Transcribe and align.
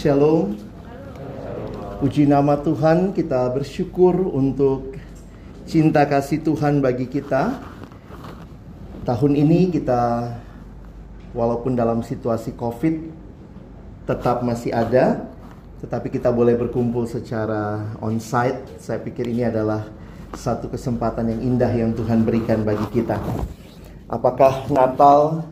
Shalom. 0.00 0.56
Puji 2.00 2.24
nama 2.24 2.56
Tuhan, 2.56 3.12
kita 3.12 3.52
bersyukur 3.52 4.16
untuk 4.32 4.96
cinta 5.68 6.08
kasih 6.08 6.40
Tuhan 6.40 6.80
bagi 6.80 7.04
kita. 7.04 7.60
Tahun 9.04 9.32
ini 9.36 9.68
kita 9.68 10.32
walaupun 11.36 11.76
dalam 11.76 12.00
situasi 12.00 12.56
Covid 12.56 13.12
tetap 14.08 14.40
masih 14.40 14.72
ada, 14.72 15.28
tetapi 15.84 16.08
kita 16.08 16.32
boleh 16.32 16.56
berkumpul 16.56 17.04
secara 17.04 17.92
on-site. 18.00 18.80
Saya 18.80 19.04
pikir 19.04 19.28
ini 19.28 19.52
adalah 19.52 19.84
satu 20.32 20.72
kesempatan 20.72 21.28
yang 21.28 21.40
indah 21.44 21.72
yang 21.76 21.92
Tuhan 21.92 22.24
berikan 22.24 22.64
bagi 22.64 22.88
kita. 22.88 23.20
Apakah 24.08 24.64
Natal 24.72 25.44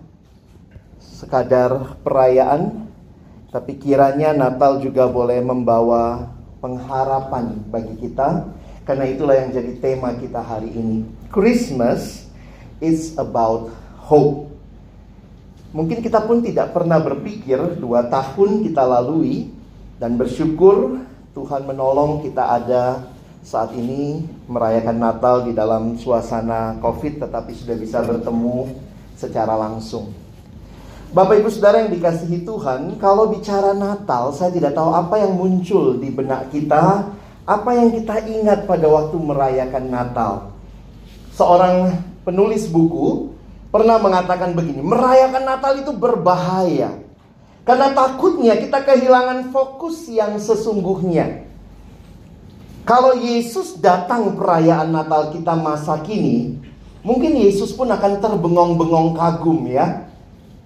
sekadar 1.04 2.01
perayaan 2.01 2.88
tapi 3.49 3.80
kiranya 3.80 4.37
Natal 4.37 4.77
juga 4.85 5.09
boleh 5.09 5.41
membawa 5.41 6.29
pengharapan 6.60 7.57
bagi 7.73 7.96
kita. 7.96 8.45
Karena 8.85 9.04
itulah 9.04 9.37
yang 9.37 9.52
jadi 9.52 9.73
tema 9.80 10.16
kita 10.16 10.41
hari 10.41 10.73
ini. 10.73 11.04
Christmas 11.29 12.29
is 12.80 13.16
about 13.21 13.73
hope. 14.04 14.49
Mungkin 15.73 16.01
kita 16.01 16.24
pun 16.24 16.41
tidak 16.41 16.73
pernah 16.73 16.96
berpikir 16.96 17.76
dua 17.76 18.09
tahun 18.09 18.65
kita 18.65 18.88
lalui 18.88 19.52
Dan 20.01 20.16
bersyukur 20.16 21.04
Tuhan 21.37 21.69
menolong 21.69 22.24
kita 22.24 22.41
ada 22.41 23.13
saat 23.45 23.76
ini 23.76 24.24
merayakan 24.49 24.96
Natal 24.96 25.45
di 25.45 25.52
dalam 25.52 26.01
suasana 26.01 26.80
COVID 26.80 27.21
Tetapi 27.21 27.52
sudah 27.52 27.76
bisa 27.76 28.01
bertemu 28.01 28.80
secara 29.13 29.60
langsung 29.60 30.09
Bapak 31.09 31.40
Ibu 31.40 31.48
Saudara 31.48 31.80
yang 31.80 31.88
dikasihi 31.88 32.45
Tuhan, 32.45 33.01
kalau 33.01 33.32
bicara 33.32 33.73
Natal, 33.73 34.28
saya 34.37 34.52
tidak 34.52 34.76
tahu 34.76 34.92
apa 34.92 35.16
yang 35.16 35.40
muncul 35.40 35.96
di 35.96 36.12
benak 36.12 36.52
kita, 36.52 37.09
apa 37.48 37.70
yang 37.73 37.88
kita 37.96 38.28
ingat 38.28 38.68
pada 38.68 38.84
waktu 38.92 39.16
merayakan 39.16 39.88
Natal. 39.88 40.52
Seorang 41.32 41.96
penulis 42.29 42.68
buku 42.68 43.32
pernah 43.73 43.96
mengatakan 43.96 44.52
begini, 44.52 44.84
merayakan 44.84 45.48
Natal 45.48 45.80
itu 45.80 45.96
berbahaya. 45.96 47.01
Karena 47.64 47.88
takutnya 47.96 48.60
kita 48.60 48.84
kehilangan 48.84 49.48
fokus 49.48 50.12
yang 50.12 50.36
sesungguhnya. 50.36 51.48
Kalau 52.84 53.16
Yesus 53.16 53.80
datang 53.80 54.36
perayaan 54.36 54.92
Natal 54.92 55.32
kita 55.32 55.56
masa 55.56 56.04
kini, 56.04 56.60
mungkin 57.01 57.32
Yesus 57.32 57.73
pun 57.73 57.88
akan 57.88 58.20
terbengong-bengong 58.20 59.16
kagum 59.16 59.64
ya 59.73 60.07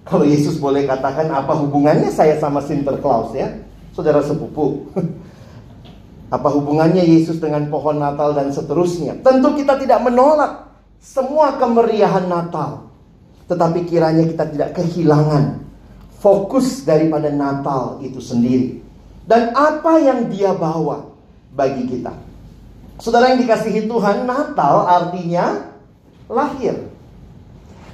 kalau 0.03 0.27
Yesus 0.27 0.59
boleh 0.59 0.83
katakan 0.83 1.31
apa 1.31 1.55
hubungannya 1.55 2.11
saya 2.11 2.35
sama 2.35 2.59
Sinterklaas 2.59 3.31
ya, 3.31 3.47
saudara 3.95 4.19
sepupu. 4.19 4.91
apa 6.35 6.49
hubungannya 6.49 7.05
Yesus 7.07 7.39
dengan 7.39 7.71
pohon 7.71 8.03
Natal 8.03 8.35
dan 8.35 8.51
seterusnya? 8.51 9.21
Tentu 9.23 9.55
kita 9.55 9.79
tidak 9.79 10.03
menolak 10.03 10.67
semua 10.99 11.55
kemeriahan 11.55 12.27
Natal. 12.27 12.91
Tetapi 13.47 13.87
kiranya 13.87 14.23
kita 14.27 14.47
tidak 14.49 14.69
kehilangan 14.75 15.63
fokus 16.23 16.87
daripada 16.87 17.27
Natal 17.31 17.99
itu 17.99 18.23
sendiri. 18.23 18.79
Dan 19.23 19.55
apa 19.55 19.99
yang 20.03 20.27
dia 20.27 20.51
bawa 20.51 21.07
bagi 21.55 21.87
kita. 21.87 22.11
Saudara 22.99 23.35
yang 23.35 23.43
dikasihi 23.43 23.87
Tuhan, 23.87 24.23
Natal 24.27 24.87
artinya 24.87 25.71
lahir. 26.27 26.92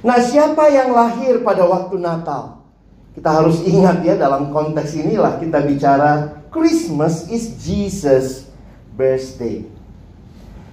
Nah, 0.00 0.16
siapa 0.24 0.72
yang 0.72 0.96
lahir 0.96 1.44
pada 1.44 1.68
waktu 1.68 2.00
Natal? 2.00 2.64
Kita 3.12 3.42
harus 3.42 3.60
ingat 3.66 4.00
ya 4.00 4.16
dalam 4.16 4.48
konteks 4.48 4.96
inilah 4.96 5.36
kita 5.36 5.60
bicara 5.60 6.40
Christmas 6.48 7.28
is 7.28 7.52
Jesus 7.60 8.48
birthday. 8.96 9.66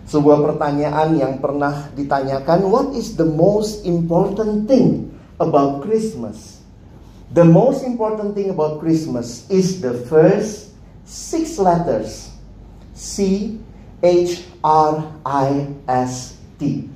Sebuah 0.07 0.39
pertanyaan 0.39 1.19
yang 1.19 1.43
pernah 1.43 1.91
ditanyakan, 1.91 2.71
what 2.71 2.95
is 2.95 3.19
the 3.19 3.27
most 3.27 3.83
important 3.83 4.63
thing 4.71 5.11
about 5.43 5.83
Christmas? 5.83 6.63
The 7.35 7.43
most 7.43 7.83
important 7.83 8.31
thing 8.31 8.47
about 8.47 8.79
Christmas 8.79 9.43
is 9.51 9.83
the 9.83 10.07
first 10.07 10.71
six 11.03 11.59
letters. 11.59 12.31
C 12.95 13.59
H 13.99 14.47
R 14.63 15.03
I 15.27 15.67
S 15.91 16.39
T. 16.55 16.87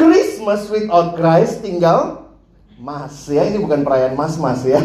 Christmas 0.00 0.72
without 0.72 1.20
Christ 1.20 1.60
tinggal 1.60 2.32
Mas 2.80 3.28
ya. 3.28 3.44
Ini 3.44 3.60
bukan 3.60 3.84
perayaan 3.84 4.16
mas-mas 4.16 4.64
ya. 4.64 4.80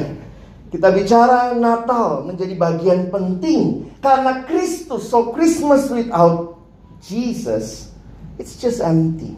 Kita 0.67 0.91
bicara 0.91 1.55
Natal 1.55 2.27
menjadi 2.27 2.51
bagian 2.59 3.07
penting 3.07 3.87
karena 4.03 4.43
Kristus. 4.43 5.07
So 5.07 5.31
Christmas 5.31 5.87
without 5.87 6.59
Jesus 6.99 7.95
it's 8.35 8.59
just 8.59 8.83
empty. 8.83 9.35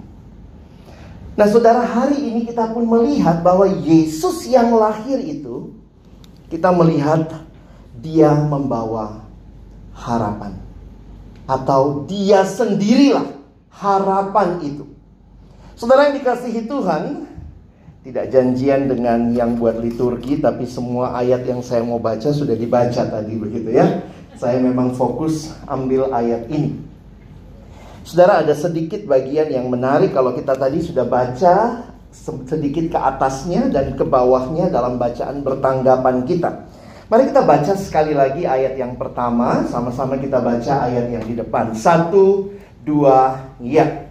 Nah, 1.38 1.46
Saudara, 1.46 1.86
hari 1.86 2.18
ini 2.18 2.50
kita 2.50 2.74
pun 2.74 2.90
melihat 2.90 3.46
bahwa 3.46 3.70
Yesus 3.70 4.50
yang 4.50 4.74
lahir 4.74 5.22
itu 5.22 5.70
kita 6.50 6.74
melihat 6.74 7.30
dia 8.02 8.34
membawa 8.34 9.22
harapan 9.94 10.58
atau 11.46 12.10
dia 12.10 12.42
sendirilah 12.42 13.38
harapan 13.70 14.66
itu. 14.66 14.97
Saudara 15.78 16.10
yang 16.10 16.18
dikasihi 16.18 16.66
Tuhan, 16.66 17.30
tidak 18.02 18.34
janjian 18.34 18.90
dengan 18.90 19.30
yang 19.30 19.62
buat 19.62 19.78
liturgi, 19.78 20.42
tapi 20.42 20.66
semua 20.66 21.14
ayat 21.14 21.46
yang 21.46 21.62
saya 21.62 21.86
mau 21.86 22.02
baca 22.02 22.34
sudah 22.34 22.58
dibaca 22.58 23.06
tadi 23.06 23.38
begitu 23.38 23.78
ya. 23.78 24.02
Saya 24.42 24.58
memang 24.58 24.98
fokus 24.98 25.54
ambil 25.70 26.10
ayat 26.10 26.50
ini. 26.50 26.82
Saudara 28.02 28.42
ada 28.42 28.58
sedikit 28.58 29.06
bagian 29.06 29.54
yang 29.54 29.70
menarik 29.70 30.18
kalau 30.18 30.34
kita 30.34 30.58
tadi 30.58 30.82
sudah 30.82 31.06
baca 31.06 31.86
sedikit 32.50 32.98
ke 32.98 32.98
atasnya 32.98 33.70
dan 33.70 33.94
ke 33.94 34.02
bawahnya 34.02 34.74
dalam 34.74 34.98
bacaan 34.98 35.46
bertanggapan 35.46 36.26
kita. 36.26 36.66
Mari 37.06 37.30
kita 37.30 37.46
baca 37.46 37.78
sekali 37.78 38.18
lagi 38.18 38.50
ayat 38.50 38.82
yang 38.82 38.98
pertama, 38.98 39.62
sama-sama 39.70 40.18
kita 40.18 40.42
baca 40.42 40.90
ayat 40.90 41.06
yang 41.14 41.22
di 41.22 41.38
depan. 41.38 41.78
Satu, 41.78 42.50
dua, 42.82 43.54
ya. 43.62 44.07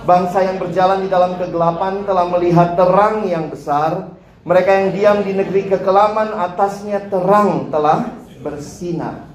Bangsa 0.00 0.40
yang 0.40 0.56
berjalan 0.56 1.04
di 1.04 1.08
dalam 1.12 1.36
kegelapan 1.36 2.08
telah 2.08 2.26
melihat 2.32 2.72
terang 2.72 3.28
yang 3.28 3.52
besar. 3.52 4.16
Mereka 4.40 4.70
yang 4.72 4.88
diam 4.96 5.18
di 5.20 5.36
negeri 5.36 5.68
kekelaman 5.68 6.32
atasnya 6.32 7.12
terang 7.12 7.68
telah 7.68 8.16
bersinar. 8.40 9.28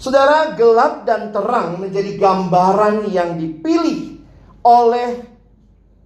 Saudara, 0.00 0.56
gelap 0.56 1.04
dan 1.04 1.28
terang 1.28 1.76
menjadi 1.76 2.16
gambaran 2.16 3.12
yang 3.12 3.36
dipilih 3.36 4.24
oleh 4.64 5.28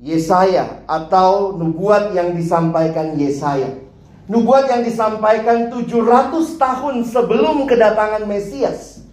Yesaya 0.02 0.82
atau 0.90 1.54
nubuat 1.54 2.10
yang 2.10 2.34
disampaikan 2.34 3.14
Yesaya. 3.14 3.86
Nubuat 4.26 4.66
yang 4.66 4.82
disampaikan 4.82 5.70
700 5.70 6.58
tahun 6.58 6.94
sebelum 7.06 7.70
kedatangan 7.70 8.26
Mesias. 8.26 9.06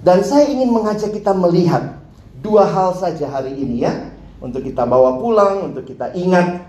Dan 0.00 0.24
saya 0.24 0.48
ingin 0.48 0.72
mengajak 0.72 1.12
kita 1.12 1.36
melihat 1.36 1.99
Dua 2.40 2.64
hal 2.64 2.96
saja 2.96 3.28
hari 3.28 3.52
ini 3.52 3.84
ya 3.84 3.92
Untuk 4.40 4.64
kita 4.64 4.88
bawa 4.88 5.20
pulang, 5.20 5.72
untuk 5.72 5.84
kita 5.84 6.16
ingat 6.16 6.64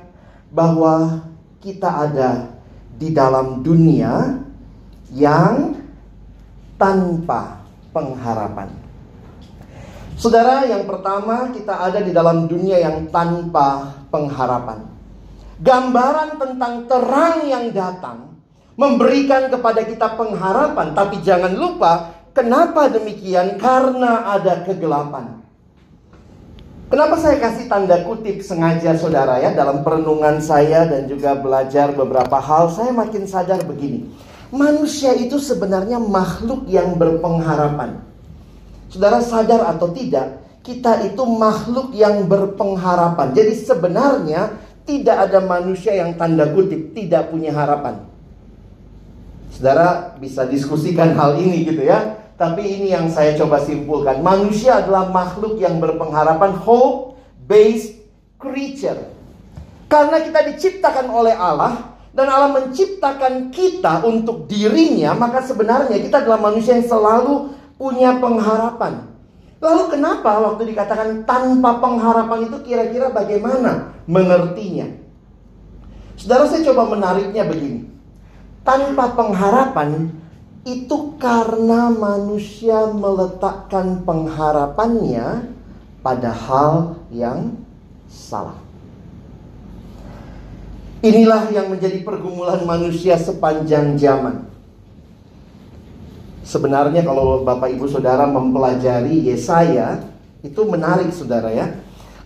Bahwa 0.51 1.23
kita 1.63 1.87
ada 1.87 2.59
di 2.99 3.15
dalam 3.15 3.63
dunia 3.63 4.43
Yang 5.11 5.79
tanpa 6.75 7.61
pengharapan. 7.91 8.73
Saudara, 10.17 10.65
yang 10.65 10.89
pertama 10.89 11.53
kita 11.53 11.77
ada 11.77 11.99
di 12.01 12.09
dalam 12.09 12.49
dunia 12.49 12.81
yang 12.81 13.05
tanpa 13.13 14.01
pengharapan. 14.09 14.89
Gambaran 15.61 16.41
tentang 16.41 16.73
terang 16.89 17.37
yang 17.45 17.69
datang 17.69 18.33
Memberikan 18.73 19.45
kepada 19.53 19.85
kita 19.85 20.17
pengharapan 20.17 20.97
Tapi 20.97 21.21
jangan 21.21 21.53
lupa 21.53 22.17
Kenapa 22.33 22.89
demikian? 22.89 23.61
Karena 23.61 24.25
ada 24.33 24.65
kegelapan 24.65 25.40
Kenapa 26.91 27.15
saya 27.15 27.39
kasih 27.39 27.71
tanda 27.71 28.03
kutip 28.03 28.43
sengaja 28.43 28.91
saudara 28.99 29.39
ya 29.39 29.55
dalam 29.55 29.79
perenungan 29.79 30.43
saya 30.43 30.83
dan 30.83 31.07
juga 31.07 31.39
belajar 31.39 31.95
beberapa 31.95 32.35
hal 32.35 32.67
saya 32.67 32.91
makin 32.91 33.23
sadar 33.23 33.63
begini. 33.63 34.11
Manusia 34.51 35.15
itu 35.15 35.39
sebenarnya 35.39 36.03
makhluk 36.03 36.67
yang 36.67 36.99
berpengharapan. 36.99 38.03
Saudara 38.91 39.23
sadar 39.23 39.71
atau 39.71 39.95
tidak, 39.95 40.43
kita 40.67 41.07
itu 41.07 41.23
makhluk 41.23 41.95
yang 41.95 42.27
berpengharapan. 42.27 43.31
Jadi 43.31 43.53
sebenarnya 43.55 44.51
tidak 44.83 45.31
ada 45.31 45.39
manusia 45.39 45.95
yang 45.95 46.19
tanda 46.19 46.51
kutip 46.51 46.91
tidak 46.91 47.31
punya 47.31 47.55
harapan. 47.55 48.03
Saudara 49.55 50.19
bisa 50.19 50.43
diskusikan 50.43 51.15
hal 51.15 51.39
ini 51.39 51.63
gitu 51.63 51.87
ya. 51.87 52.20
Tapi 52.41 52.61
ini 52.65 52.89
yang 52.89 53.05
saya 53.05 53.37
coba 53.37 53.61
simpulkan. 53.61 54.17
Manusia 54.25 54.81
adalah 54.81 55.13
makhluk 55.13 55.61
yang 55.61 55.77
berpengharapan 55.77 56.57
hope 56.57 57.13
based 57.45 58.01
creature. 58.41 58.97
Karena 59.85 60.25
kita 60.25 60.49
diciptakan 60.49 61.05
oleh 61.13 61.37
Allah 61.37 61.93
dan 62.17 62.25
Allah 62.25 62.49
menciptakan 62.57 63.53
kita 63.53 64.01
untuk 64.09 64.49
dirinya, 64.49 65.13
maka 65.13 65.45
sebenarnya 65.45 66.01
kita 66.01 66.25
adalah 66.25 66.41
manusia 66.41 66.81
yang 66.81 66.89
selalu 66.89 67.53
punya 67.77 68.17
pengharapan. 68.17 69.05
Lalu 69.61 69.93
kenapa 69.93 70.41
waktu 70.41 70.73
dikatakan 70.73 71.21
tanpa 71.29 71.77
pengharapan 71.77 72.49
itu 72.49 72.57
kira-kira 72.65 73.13
bagaimana 73.13 73.93
mengertinya? 74.09 74.89
Saudara 76.17 76.49
saya 76.49 76.65
coba 76.65 76.89
menariknya 76.89 77.45
begini. 77.45 77.85
Tanpa 78.65 79.13
pengharapan 79.13 80.20
itu 80.61 81.17
karena 81.17 81.89
manusia 81.89 82.85
meletakkan 82.93 84.05
pengharapannya 84.05 85.49
pada 86.05 86.29
hal 86.29 87.01
yang 87.09 87.57
salah. 88.05 88.57
Inilah 91.01 91.49
yang 91.49 91.73
menjadi 91.73 92.05
pergumulan 92.05 92.61
manusia 92.61 93.17
sepanjang 93.17 93.97
zaman. 93.97 94.45
Sebenarnya 96.45 97.01
kalau 97.01 97.41
Bapak 97.41 97.73
Ibu 97.73 97.89
Saudara 97.89 98.29
mempelajari 98.29 99.33
Yesaya, 99.33 99.97
itu 100.45 100.61
menarik 100.65 101.09
Saudara 101.09 101.49
ya. 101.49 101.73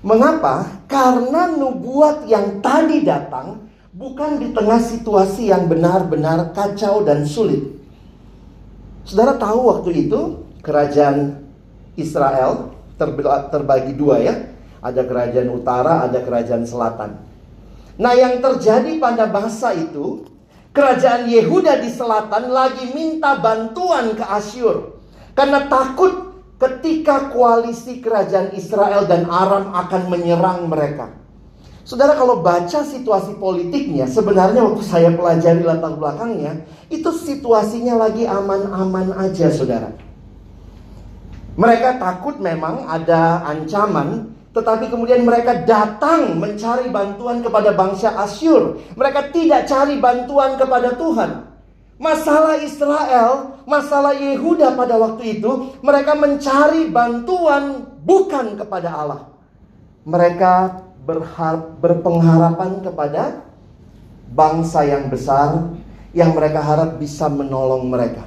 Mengapa? 0.03 0.83
Karena 0.91 1.55
nubuat 1.55 2.27
yang 2.27 2.59
tadi 2.59 2.99
datang 3.07 3.63
bukan 3.95 4.43
di 4.43 4.51
tengah 4.51 4.83
situasi 4.83 5.55
yang 5.55 5.71
benar-benar 5.71 6.51
kacau 6.51 6.99
dan 7.07 7.23
sulit. 7.23 7.74
Saudara 9.05 9.37
tahu 9.37 9.59
waktu 9.69 10.09
itu 10.09 10.49
kerajaan 10.65 11.45
Israel 11.93 12.73
terbagi 13.53 13.93
dua 13.93 14.17
ya. 14.17 14.35
Ada 14.81 15.05
kerajaan 15.05 15.49
utara, 15.49 16.05
ada 16.05 16.21
kerajaan 16.21 16.65
selatan. 16.65 17.17
Nah 17.97 18.13
yang 18.13 18.37
terjadi 18.37 19.01
pada 19.01 19.25
masa 19.29 19.73
itu, 19.73 20.25
kerajaan 20.73 21.25
Yehuda 21.25 21.81
di 21.81 21.89
selatan 21.89 22.53
lagi 22.53 22.93
minta 22.93 23.37
bantuan 23.41 24.13
ke 24.13 24.21
Asyur. 24.21 25.01
Karena 25.33 25.65
takut 25.65 26.37
ketika 26.61 27.33
koalisi 27.33 27.97
kerajaan 27.97 28.53
Israel 28.53 29.09
dan 29.09 29.25
Aram 29.25 29.73
akan 29.73 30.01
menyerang 30.11 30.69
mereka. 30.69 31.24
Saudara 31.85 32.17
kalau 32.17 32.41
baca 32.41 32.81
situasi 32.81 33.37
politiknya, 33.37 34.09
sebenarnya 34.09 34.65
waktu 34.65 34.81
saya 34.81 35.13
pelajari 35.13 35.61
latar 35.61 35.93
belakangnya, 35.93 36.65
itu 36.89 37.13
situasinya 37.13 37.93
lagi 37.93 38.25
aman-aman 38.25 39.13
aja 39.21 39.53
saudara. 39.53 39.93
Mereka 41.53 42.01
takut 42.01 42.41
memang 42.41 42.89
ada 42.89 43.45
ancaman, 43.45 44.33
tetapi 44.49 44.89
kemudian 44.89 45.21
mereka 45.21 45.61
datang 45.61 46.41
mencari 46.41 46.89
bantuan 46.89 47.45
kepada 47.45 47.69
bangsa 47.77 48.17
Asyur. 48.17 48.81
Mereka 48.97 49.29
tidak 49.29 49.69
cari 49.69 50.01
bantuan 50.01 50.57
kepada 50.57 50.97
Tuhan. 50.97 51.53
Masalah 52.01 52.65
Israel, 52.65 53.61
masalah 53.69 54.17
Yehuda 54.17 54.73
pada 54.73 54.97
waktu 54.97 55.37
itu, 55.37 55.77
mereka 55.85 56.17
mencari 56.17 56.89
bantuan 56.89 57.93
bukan 58.01 58.57
kepada 58.57 58.89
Allah. 58.89 59.21
Mereka 60.03 60.84
berharap, 61.05 61.77
berpengharapan 61.79 62.81
kepada 62.81 63.45
bangsa 64.33 64.83
yang 64.83 65.07
besar 65.07 65.69
yang 66.11 66.33
mereka 66.33 66.59
harap 66.59 66.97
bisa 66.97 67.29
menolong 67.29 67.87
mereka. 67.87 68.25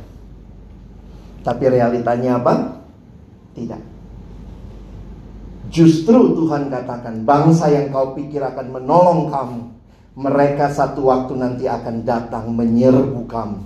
Tapi 1.42 1.64
realitanya 1.68 2.38
apa? 2.38 2.78
Tidak. 3.58 3.82
Justru 5.68 6.32
Tuhan 6.32 6.72
katakan, 6.72 7.28
bangsa 7.28 7.68
yang 7.68 7.92
kau 7.92 8.16
pikir 8.16 8.40
akan 8.40 8.72
menolong 8.72 9.28
kamu, 9.28 9.60
mereka 10.16 10.72
satu 10.72 11.12
waktu 11.12 11.36
nanti 11.36 11.64
akan 11.68 12.02
datang 12.08 12.48
menyerbu 12.56 13.28
kamu. 13.28 13.60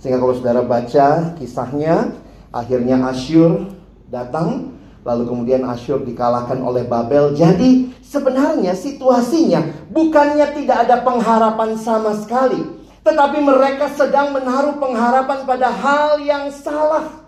Sehingga 0.00 0.22
kalau 0.22 0.34
saudara 0.38 0.62
baca 0.64 1.36
kisahnya, 1.36 2.14
akhirnya 2.54 3.10
Asyur 3.10 3.68
datang 4.08 4.72
Lalu 5.00 5.22
kemudian 5.24 5.64
Asyur 5.64 6.04
dikalahkan 6.04 6.60
oleh 6.60 6.84
Babel. 6.84 7.32
Jadi 7.32 7.88
sebenarnya 8.04 8.76
situasinya 8.76 9.88
bukannya 9.88 10.44
tidak 10.52 10.88
ada 10.88 11.00
pengharapan 11.00 11.76
sama 11.80 12.12
sekali. 12.20 12.60
Tetapi 13.00 13.38
mereka 13.40 13.88
sedang 13.96 14.36
menaruh 14.36 14.76
pengharapan 14.76 15.48
pada 15.48 15.72
hal 15.72 16.20
yang 16.20 16.52
salah. 16.52 17.24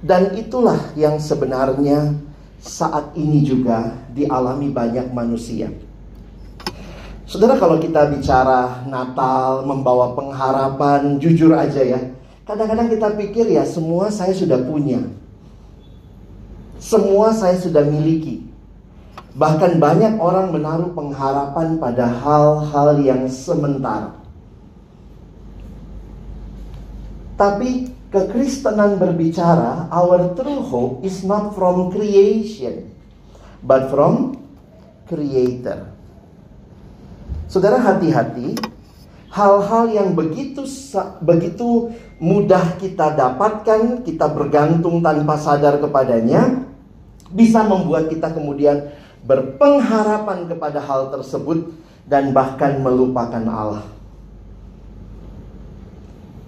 Dan 0.00 0.32
itulah 0.32 0.80
yang 0.96 1.20
sebenarnya 1.20 2.16
saat 2.56 3.12
ini 3.12 3.44
juga 3.44 4.00
dialami 4.16 4.72
banyak 4.72 5.12
manusia. 5.12 5.68
Saudara 7.28 7.60
kalau 7.60 7.76
kita 7.76 8.08
bicara 8.08 8.82
Natal 8.88 9.68
membawa 9.68 10.16
pengharapan, 10.16 11.20
jujur 11.20 11.52
aja 11.52 11.84
ya. 11.84 12.00
Kadang-kadang 12.48 12.88
kita 12.90 13.12
pikir 13.14 13.44
ya 13.44 13.62
semua 13.62 14.08
saya 14.08 14.32
sudah 14.32 14.58
punya. 14.64 15.04
Semua 16.80 17.36
saya 17.36 17.60
sudah 17.60 17.84
miliki. 17.84 18.40
Bahkan 19.36 19.76
banyak 19.76 20.16
orang 20.16 20.50
menaruh 20.50 20.90
pengharapan 20.96 21.76
pada 21.76 22.08
hal-hal 22.08 22.98
yang 23.04 23.28
sementara. 23.28 24.16
Tapi 27.36 27.92
kekristenan 28.08 28.96
berbicara, 28.96 29.92
our 29.92 30.32
true 30.34 30.64
hope 30.64 31.04
is 31.04 31.20
not 31.22 31.52
from 31.52 31.92
creation, 31.92 32.90
but 33.60 33.92
from 33.92 34.40
creator. 35.04 35.84
Saudara 37.46 37.76
hati-hati, 37.76 38.56
hal-hal 39.30 39.84
yang 39.92 40.16
begitu 40.16 40.64
begitu 41.22 41.92
mudah 42.18 42.76
kita 42.80 43.14
dapatkan, 43.14 44.04
kita 44.04 44.26
bergantung 44.32 45.00
tanpa 45.00 45.38
sadar 45.40 45.80
kepadanya, 45.80 46.69
bisa 47.30 47.62
membuat 47.62 48.10
kita 48.10 48.34
kemudian 48.34 48.90
berpengharapan 49.24 50.48
kepada 50.50 50.80
hal 50.82 51.12
tersebut 51.14 51.70
dan 52.08 52.34
bahkan 52.34 52.82
melupakan 52.82 53.42
Allah. 53.46 53.86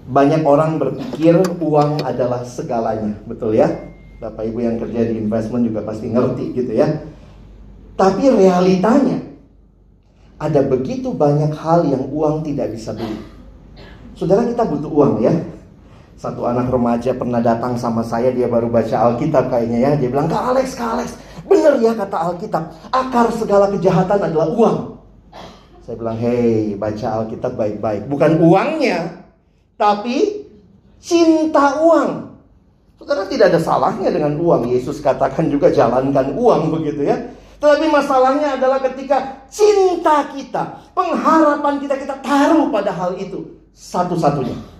Banyak 0.03 0.43
orang 0.43 0.83
berpikir 0.83 1.39
uang 1.63 2.03
adalah 2.03 2.43
segalanya, 2.43 3.15
betul 3.23 3.55
ya? 3.55 3.71
Bapak 4.19 4.47
Ibu 4.47 4.59
yang 4.63 4.77
kerja 4.79 5.03
di 5.07 5.19
investment 5.19 5.67
juga 5.67 5.83
pasti 5.87 6.11
ngerti 6.11 6.45
gitu 6.55 6.73
ya. 6.75 6.87
Tapi 7.95 8.31
realitanya 8.31 9.23
ada 10.43 10.59
begitu 10.67 11.15
banyak 11.15 11.55
hal 11.55 11.87
yang 11.87 12.11
uang 12.11 12.43
tidak 12.43 12.75
bisa 12.75 12.95
beli. 12.95 13.19
Saudara 14.19 14.43
kita 14.43 14.67
butuh 14.67 14.91
uang 14.91 15.23
ya. 15.23 15.35
Satu 16.23 16.47
anak 16.47 16.71
remaja 16.71 17.11
pernah 17.19 17.43
datang 17.43 17.75
sama 17.75 18.07
saya, 18.07 18.31
dia 18.31 18.47
baru 18.47 18.71
baca 18.71 18.95
Alkitab 19.11 19.51
kayaknya 19.51 19.91
ya. 19.91 19.91
Dia 19.99 20.07
bilang, 20.07 20.31
Kak 20.31 20.55
Alex, 20.55 20.79
Kak 20.79 20.95
Alex, 20.95 21.19
bener 21.43 21.83
ya 21.83 21.99
kata 21.99 22.15
Alkitab, 22.15 22.63
akar 22.95 23.27
segala 23.35 23.67
kejahatan 23.75 24.31
adalah 24.31 24.47
uang. 24.55 25.03
Saya 25.83 25.99
bilang, 25.99 26.15
hei, 26.23 26.79
baca 26.79 27.07
Alkitab 27.19 27.59
baik-baik. 27.59 28.07
Bukan 28.07 28.39
uangnya, 28.39 29.27
tapi 29.75 30.47
cinta 31.03 31.83
uang. 31.83 32.39
Saudara 33.03 33.27
tidak 33.27 33.51
ada 33.51 33.59
salahnya 33.59 34.15
dengan 34.15 34.39
uang. 34.39 34.71
Yesus 34.71 35.03
katakan 35.03 35.51
juga 35.51 35.75
jalankan 35.75 36.39
uang 36.39 36.71
begitu 36.71 37.03
ya. 37.03 37.19
Tetapi 37.59 37.91
masalahnya 37.91 38.63
adalah 38.63 38.79
ketika 38.79 39.43
cinta 39.51 40.31
kita, 40.31 40.87
pengharapan 40.95 41.83
kita 41.83 41.99
kita 41.99 42.15
taruh 42.23 42.71
pada 42.71 42.95
hal 42.95 43.19
itu 43.19 43.59
satu-satunya. 43.75 44.71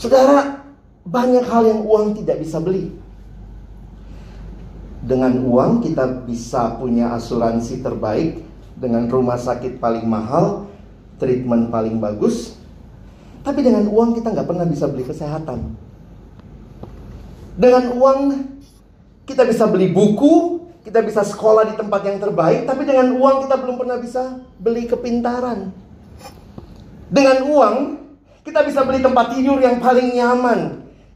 Saudara, 0.00 0.64
banyak 1.04 1.44
hal 1.44 1.62
yang 1.68 1.84
uang 1.84 2.16
tidak 2.16 2.40
bisa 2.40 2.56
beli. 2.56 2.88
Dengan 5.04 5.44
uang 5.44 5.84
kita 5.84 6.24
bisa 6.24 6.80
punya 6.80 7.12
asuransi 7.12 7.84
terbaik, 7.84 8.40
dengan 8.80 9.04
rumah 9.12 9.36
sakit 9.36 9.76
paling 9.76 10.08
mahal, 10.08 10.72
treatment 11.20 11.68
paling 11.68 12.00
bagus. 12.00 12.56
Tapi 13.44 13.60
dengan 13.60 13.92
uang 13.92 14.16
kita 14.16 14.32
nggak 14.32 14.48
pernah 14.48 14.64
bisa 14.64 14.88
beli 14.88 15.04
kesehatan. 15.04 15.76
Dengan 17.60 17.92
uang 17.92 18.20
kita 19.28 19.44
bisa 19.44 19.68
beli 19.68 19.92
buku, 19.92 20.64
kita 20.80 21.04
bisa 21.04 21.28
sekolah 21.28 21.68
di 21.68 21.76
tempat 21.76 22.00
yang 22.08 22.16
terbaik, 22.16 22.64
tapi 22.64 22.88
dengan 22.88 23.12
uang 23.20 23.44
kita 23.44 23.52
belum 23.60 23.76
pernah 23.76 24.00
bisa 24.00 24.40
beli 24.56 24.88
kepintaran. 24.88 25.76
Dengan 27.12 27.44
uang, 27.52 27.76
kita 28.46 28.64
bisa 28.64 28.80
beli 28.84 29.00
tempat 29.04 29.36
tidur 29.36 29.60
yang 29.60 29.78
paling 29.78 30.16
nyaman. 30.16 30.60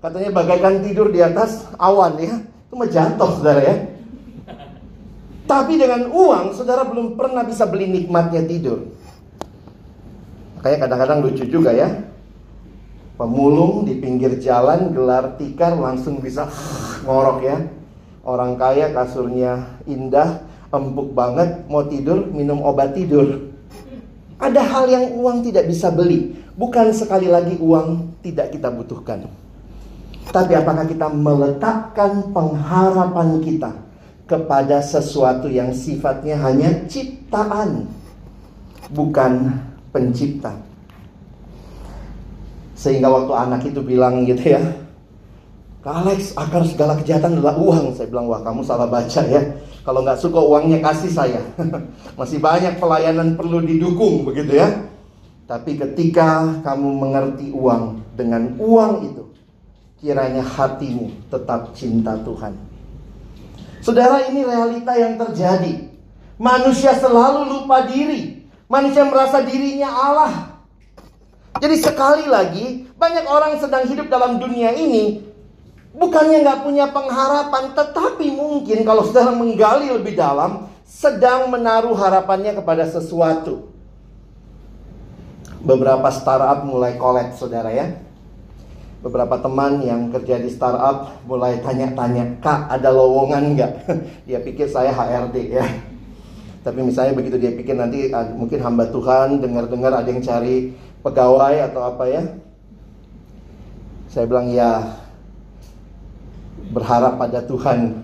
Katanya 0.05 0.31
bagaikan 0.37 0.85
tidur 0.85 1.09
di 1.09 1.25
atas 1.25 1.65
awan 1.81 2.21
ya. 2.21 2.35
Itu 2.69 2.75
mah 2.77 2.89
jatuh 2.93 3.31
saudara 3.41 3.63
ya. 3.65 3.77
Tapi 5.45 5.77
dengan 5.77 6.09
uang, 6.09 6.57
saudara 6.57 6.89
belum 6.89 7.17
pernah 7.21 7.45
bisa 7.45 7.69
beli 7.69 7.89
nikmatnya 7.89 8.45
tidur. 8.49 8.93
Kayak 10.65 10.89
kadang-kadang 10.89 11.21
lucu 11.25 11.45
juga 11.49 11.73
ya. 11.73 11.89
Pemulung 13.15 13.85
di 13.85 14.01
pinggir 14.01 14.41
jalan 14.41 14.91
gelar 14.97 15.37
tikar 15.37 15.77
langsung 15.77 16.21
bisa 16.21 16.49
ngorok 17.09 17.39
ya. 17.45 17.57
Orang 18.25 18.57
kaya 18.57 18.89
kasurnya 18.93 19.81
indah, 19.85 20.41
empuk 20.73 21.13
banget, 21.13 21.69
mau 21.69 21.85
tidur 21.85 22.25
minum 22.33 22.65
obat 22.65 22.97
tidur. 22.97 23.53
Ada 24.41 24.65
hal 24.65 24.85
yang 24.89 25.05
uang 25.17 25.45
tidak 25.45 25.69
bisa 25.69 25.93
beli. 25.93 26.44
Bukan 26.55 26.95
sekali 26.95 27.27
lagi 27.27 27.59
uang 27.59 28.19
tidak 28.23 28.55
kita 28.55 28.71
butuhkan. 28.71 29.27
Tapi 30.31 30.53
apakah 30.55 30.87
kita 30.87 31.11
meletakkan 31.11 32.31
pengharapan 32.31 33.43
kita 33.43 33.71
kepada 34.25 34.81
sesuatu 34.81 35.51
yang 35.51 35.75
sifatnya 35.75 36.39
hanya 36.41 36.71
ciptaan, 36.87 37.91
bukan 38.95 39.51
pencipta? 39.91 40.55
Sehingga 42.79 43.11
waktu 43.11 43.33
anak 43.35 43.63
itu 43.69 43.83
bilang 43.83 44.23
gitu 44.23 44.55
ya, 44.55 44.63
Kak 45.85 46.01
Alex, 46.01 46.33
akar 46.33 46.65
segala 46.65 46.97
kejahatan 46.97 47.37
adalah 47.37 47.61
uang. 47.61 47.93
Saya 47.93 48.09
bilang, 48.09 48.25
wah 48.25 48.41
kamu 48.41 48.65
salah 48.65 48.89
baca 48.89 49.21
ya. 49.29 49.43
Kalau 49.85 50.01
nggak 50.01 50.17
suka 50.17 50.41
uangnya 50.41 50.81
kasih 50.81 51.13
saya. 51.13 51.41
Masih 52.19 52.41
banyak 52.41 52.81
pelayanan 52.81 53.37
perlu 53.37 53.61
didukung 53.61 54.25
begitu 54.25 54.57
ya. 54.57 54.73
Tapi 55.45 55.77
ketika 55.77 56.61
kamu 56.65 56.89
mengerti 56.97 57.53
uang 57.53 58.01
dengan 58.17 58.57
uang 58.57 58.93
itu, 59.05 59.25
kiranya 60.01 60.41
hatimu 60.41 61.13
tetap 61.29 61.77
cinta 61.77 62.17
Tuhan. 62.25 62.57
Saudara, 63.85 64.25
ini 64.29 64.41
realita 64.41 64.97
yang 64.97 65.21
terjadi. 65.21 65.93
Manusia 66.41 66.97
selalu 66.97 67.45
lupa 67.45 67.85
diri. 67.85 68.49
Manusia 68.65 69.05
merasa 69.05 69.45
dirinya 69.45 69.93
Allah. 69.93 70.33
Jadi 71.61 71.77
sekali 71.77 72.25
lagi, 72.25 72.89
banyak 72.97 73.29
orang 73.29 73.61
sedang 73.61 73.85
hidup 73.85 74.09
dalam 74.09 74.41
dunia 74.41 74.73
ini 74.73 75.35
Bukannya 75.95 76.43
nggak 76.43 76.61
punya 76.67 76.91
pengharapan, 76.91 77.71
tetapi 77.71 78.27
mungkin 78.35 78.83
kalau 78.83 79.07
saudara 79.07 79.31
menggali 79.31 79.95
lebih 79.95 80.19
dalam, 80.19 80.67
sedang 80.83 81.47
menaruh 81.55 81.95
harapannya 81.95 82.59
kepada 82.59 82.91
sesuatu. 82.91 83.71
Beberapa 85.65 86.13
startup 86.13 86.63
mulai 86.69 87.01
collab, 87.01 87.33
saudara 87.33 87.73
ya 87.73 88.05
beberapa 89.05 89.37
teman 89.37 89.85
yang 89.85 90.09
kerja 90.09 90.41
di 90.41 90.49
startup 90.49 91.21
mulai 91.29 91.61
tanya-tanya, 91.61 92.41
Kak 92.41 92.73
ada 92.73 92.89
lowongan 92.89 93.53
nggak? 93.53 93.73
dia 94.27 94.41
pikir 94.41 94.65
saya 94.65 94.97
HRD 94.97 95.61
ya. 95.61 95.69
Tapi 96.65 96.81
misalnya 96.81 97.13
begitu 97.13 97.37
dia 97.37 97.53
pikir 97.53 97.77
nanti 97.77 98.09
ah, 98.09 98.25
mungkin 98.33 98.65
hamba 98.65 98.89
Tuhan 98.89 99.45
dengar-dengar 99.45 99.93
ada 99.93 100.09
yang 100.09 100.25
cari 100.25 100.73
pegawai 101.05 101.69
atau 101.69 101.85
apa 101.85 102.05
ya. 102.09 102.23
Saya 104.09 104.25
bilang 104.25 104.49
ya 104.49 104.97
berharap 106.73 107.21
pada 107.21 107.45
Tuhan. 107.45 108.01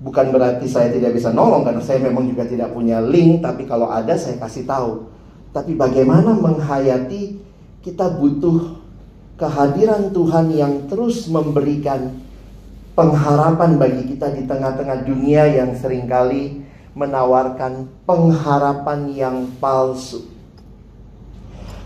Bukan 0.00 0.32
berarti 0.32 0.64
saya 0.64 0.88
tidak 0.88 1.12
bisa 1.12 1.28
nolong 1.28 1.64
karena 1.64 1.84
saya 1.84 2.00
memang 2.00 2.24
juga 2.24 2.48
tidak 2.48 2.72
punya 2.72 3.04
link, 3.04 3.44
tapi 3.44 3.68
kalau 3.68 3.92
ada 3.92 4.16
saya 4.16 4.40
kasih 4.40 4.64
tahu. 4.64 5.12
Tapi 5.56 5.72
bagaimana 5.72 6.36
menghayati 6.36 7.40
kita 7.80 8.12
butuh 8.20 8.76
kehadiran 9.40 10.12
Tuhan 10.12 10.52
yang 10.52 10.84
terus 10.84 11.32
memberikan 11.32 12.12
pengharapan 12.92 13.80
bagi 13.80 14.04
kita 14.04 14.36
di 14.36 14.44
tengah-tengah 14.44 15.08
dunia 15.08 15.48
yang 15.48 15.72
sering 15.72 16.04
kali 16.04 16.60
menawarkan 16.92 17.88
pengharapan 18.04 19.00
yang 19.16 19.36
palsu. 19.56 20.28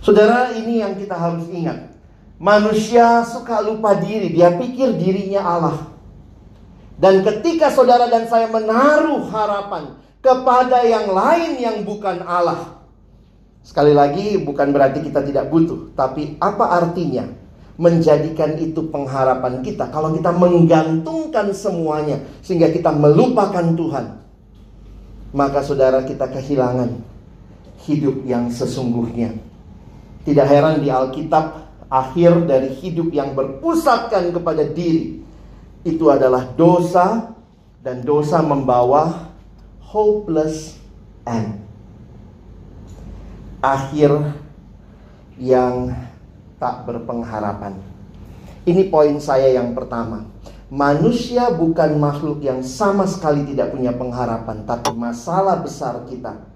Saudara, 0.02 0.50
ini 0.50 0.82
yang 0.82 0.98
kita 0.98 1.14
harus 1.14 1.46
ingat. 1.46 1.94
Manusia 2.42 3.22
suka 3.22 3.62
lupa 3.62 3.94
diri, 3.94 4.34
dia 4.34 4.50
pikir 4.50 4.98
dirinya 4.98 5.46
Allah. 5.46 5.78
Dan 6.98 7.22
ketika 7.22 7.70
saudara 7.70 8.10
dan 8.10 8.26
saya 8.26 8.50
menaruh 8.50 9.30
harapan 9.30 9.94
kepada 10.18 10.82
yang 10.82 11.14
lain 11.14 11.54
yang 11.62 11.76
bukan 11.86 12.24
Allah, 12.26 12.79
sekali 13.61 13.93
lagi 13.93 14.40
bukan 14.40 14.73
berarti 14.73 15.05
kita 15.05 15.21
tidak 15.25 15.49
butuh, 15.52 15.93
tapi 15.97 16.37
apa 16.40 16.81
artinya 16.81 17.29
menjadikan 17.81 18.61
itu 18.61 18.93
pengharapan 18.93 19.64
kita. 19.64 19.88
Kalau 19.88 20.12
kita 20.12 20.37
menggantungkan 20.37 21.57
semuanya 21.57 22.21
sehingga 22.45 22.69
kita 22.69 22.93
melupakan 22.93 23.64
Tuhan, 23.73 24.21
maka 25.33 25.64
saudara 25.64 26.05
kita 26.05 26.29
kehilangan 26.29 26.93
hidup 27.88 28.21
yang 28.29 28.52
sesungguhnya. 28.52 29.33
Tidak 30.21 30.45
heran 30.45 30.85
di 30.85 30.93
Alkitab 30.93 31.45
akhir 31.88 32.45
dari 32.45 32.76
hidup 32.76 33.09
yang 33.17 33.33
berpusatkan 33.33 34.29
kepada 34.31 34.69
diri 34.69 35.25
itu 35.81 36.05
adalah 36.12 36.52
dosa 36.52 37.33
dan 37.81 38.05
dosa 38.05 38.45
membawa 38.45 39.33
hopeless 39.81 40.76
end. 41.25 41.69
Akhir 43.61 44.09
yang 45.37 45.93
tak 46.57 46.85
berpengharapan. 46.88 47.76
Ini 48.64 48.93
poin 48.93 49.17
saya 49.21 49.52
yang 49.57 49.73
pertama. 49.73 50.29
Manusia 50.71 51.50
bukan 51.50 51.99
makhluk 51.99 52.40
yang 52.40 52.62
sama 52.62 53.05
sekali 53.05 53.43
tidak 53.43 53.75
punya 53.75 53.90
pengharapan, 53.90 54.62
tapi 54.62 54.95
masalah 54.95 55.59
besar 55.59 56.07
kita 56.07 56.47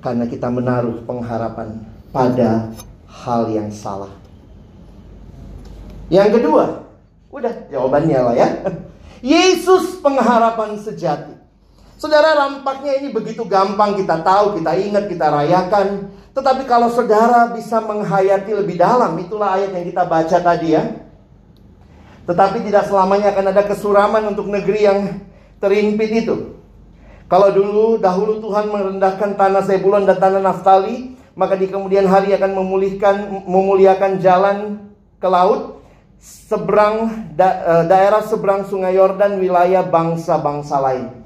karena 0.00 0.24
kita 0.26 0.48
menaruh 0.48 1.04
pengharapan 1.04 1.84
pada 2.10 2.72
hal 3.06 3.52
yang 3.52 3.68
salah. 3.68 4.10
Yang 6.08 6.40
kedua, 6.40 6.64
udah 7.28 7.54
jawabannya 7.68 8.18
lah 8.18 8.34
ya. 8.34 8.48
Yesus 9.36 10.00
pengharapan 10.02 10.80
sejati. 10.80 11.38
Saudara 12.00 12.34
rampaknya 12.34 12.98
ini 12.98 13.14
begitu 13.14 13.46
gampang 13.46 13.94
kita 13.94 14.26
tahu, 14.26 14.58
kita 14.58 14.74
ingat, 14.74 15.06
kita 15.06 15.30
rayakan. 15.30 16.10
Tetapi 16.32 16.64
kalau 16.64 16.88
saudara 16.88 17.52
bisa 17.52 17.76
menghayati 17.84 18.56
lebih 18.56 18.80
dalam, 18.80 19.12
itulah 19.20 19.52
ayat 19.52 19.76
yang 19.76 19.84
kita 19.84 20.02
baca 20.08 20.38
tadi 20.40 20.68
ya. 20.72 20.84
Tetapi 22.24 22.64
tidak 22.64 22.88
selamanya 22.88 23.36
akan 23.36 23.46
ada 23.52 23.62
kesuraman 23.68 24.24
untuk 24.32 24.48
negeri 24.48 24.80
yang 24.88 24.98
terimpit 25.60 26.24
itu. 26.24 26.56
Kalau 27.28 27.48
dulu 27.48 27.96
dahulu 27.96 28.40
Tuhan 28.40 28.68
merendahkan 28.68 29.36
tanah 29.36 29.64
Sebulon 29.64 30.04
dan 30.04 30.20
tanah 30.20 30.40
Naftali, 30.40 31.16
maka 31.32 31.56
di 31.56 31.68
kemudian 31.68 32.04
hari 32.04 32.36
akan 32.36 32.52
memulihkan 32.60 33.44
memuliakan 33.48 34.20
jalan 34.20 34.88
ke 35.16 35.28
laut 35.28 35.80
seberang 36.20 37.28
da, 37.32 37.48
eh, 37.48 37.84
daerah 37.88 38.20
seberang 38.20 38.68
Sungai 38.68 38.94
Yordan 39.00 39.40
wilayah 39.40 39.80
bangsa-bangsa 39.80 40.76
lain. 40.78 41.21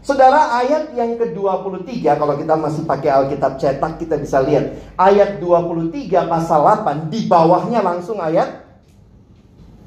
Saudara, 0.00 0.56
ayat 0.64 0.96
yang 0.96 1.20
ke-23 1.20 1.92
kalau 2.16 2.32
kita 2.40 2.56
masih 2.56 2.88
pakai 2.88 3.12
Alkitab 3.12 3.60
cetak 3.60 4.00
kita 4.00 4.16
bisa 4.16 4.40
lihat 4.40 4.72
ayat 4.96 5.36
23 5.44 6.08
pasal 6.24 6.64
8 6.64 7.12
di 7.12 7.28
bawahnya 7.28 7.84
langsung 7.84 8.16
ayat 8.16 8.64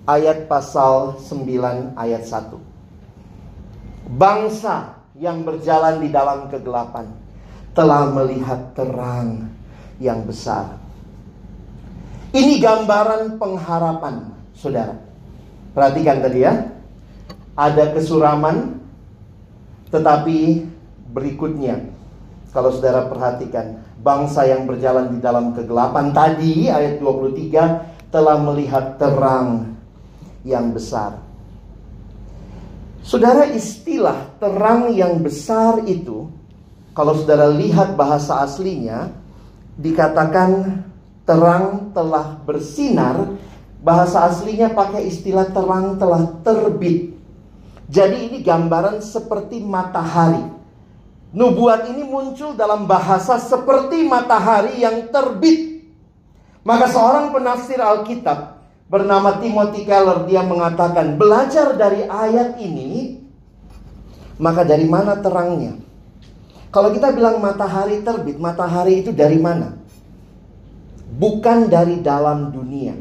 ayat 0.06 0.46
pasal 0.46 1.18
9 1.18 1.98
ayat 1.98 2.24
1. 2.30 2.46
Bangsa 4.14 5.02
yang 5.18 5.42
berjalan 5.42 5.98
di 5.98 6.14
dalam 6.14 6.46
kegelapan 6.46 7.10
telah 7.74 8.06
melihat 8.14 8.70
terang 8.78 9.50
yang 9.98 10.22
besar. 10.30 10.78
Ini 12.34 12.62
gambaran 12.62 13.42
pengharapan, 13.42 14.30
Saudara. 14.54 14.94
Perhatikan 15.74 16.22
tadi 16.22 16.46
ya. 16.46 16.54
Ada 17.54 17.94
kesuraman, 17.94 18.83
tetapi 19.94 20.66
berikutnya, 21.14 21.86
kalau 22.50 22.74
saudara 22.74 23.06
perhatikan, 23.06 23.86
bangsa 24.02 24.50
yang 24.50 24.66
berjalan 24.66 25.14
di 25.14 25.22
dalam 25.22 25.54
kegelapan 25.54 26.10
tadi, 26.10 26.66
ayat 26.66 26.98
23, 26.98 28.10
telah 28.10 28.42
melihat 28.42 28.98
terang 28.98 29.78
yang 30.42 30.74
besar. 30.74 31.22
Saudara 33.06 33.46
istilah 33.54 34.34
terang 34.42 34.90
yang 34.90 35.22
besar 35.22 35.86
itu, 35.86 36.26
kalau 36.98 37.14
saudara 37.14 37.54
lihat 37.54 37.94
bahasa 37.94 38.42
aslinya, 38.42 39.14
dikatakan 39.78 40.82
terang 41.22 41.94
telah 41.94 42.42
bersinar, 42.42 43.30
bahasa 43.86 44.26
aslinya 44.26 44.74
pakai 44.74 45.06
istilah 45.06 45.54
terang 45.54 46.02
telah 46.02 46.34
terbit 46.42 47.13
Jadi 47.88 48.32
ini 48.32 48.38
gambaran 48.40 49.04
seperti 49.04 49.60
matahari. 49.60 50.44
Nubuat 51.34 51.90
ini 51.90 52.06
muncul 52.06 52.54
dalam 52.54 52.86
bahasa 52.86 53.42
seperti 53.42 54.06
matahari 54.06 54.80
yang 54.80 55.10
terbit. 55.10 55.82
Maka 56.64 56.88
seorang 56.88 57.34
penafsir 57.34 57.82
Alkitab 57.82 58.62
bernama 58.88 59.42
Timothy 59.42 59.84
Keller 59.84 60.30
dia 60.30 60.46
mengatakan 60.46 61.18
belajar 61.18 61.76
dari 61.76 62.06
ayat 62.06 62.56
ini 62.62 63.24
maka 64.38 64.66
dari 64.66 64.86
mana 64.90 65.18
terangnya? 65.18 65.78
Kalau 66.74 66.90
kita 66.90 67.14
bilang 67.14 67.38
matahari 67.38 68.02
terbit, 68.02 68.42
matahari 68.42 69.06
itu 69.06 69.14
dari 69.14 69.38
mana? 69.38 69.78
Bukan 71.14 71.70
dari 71.70 72.02
dalam 72.02 72.50
dunia. 72.50 72.98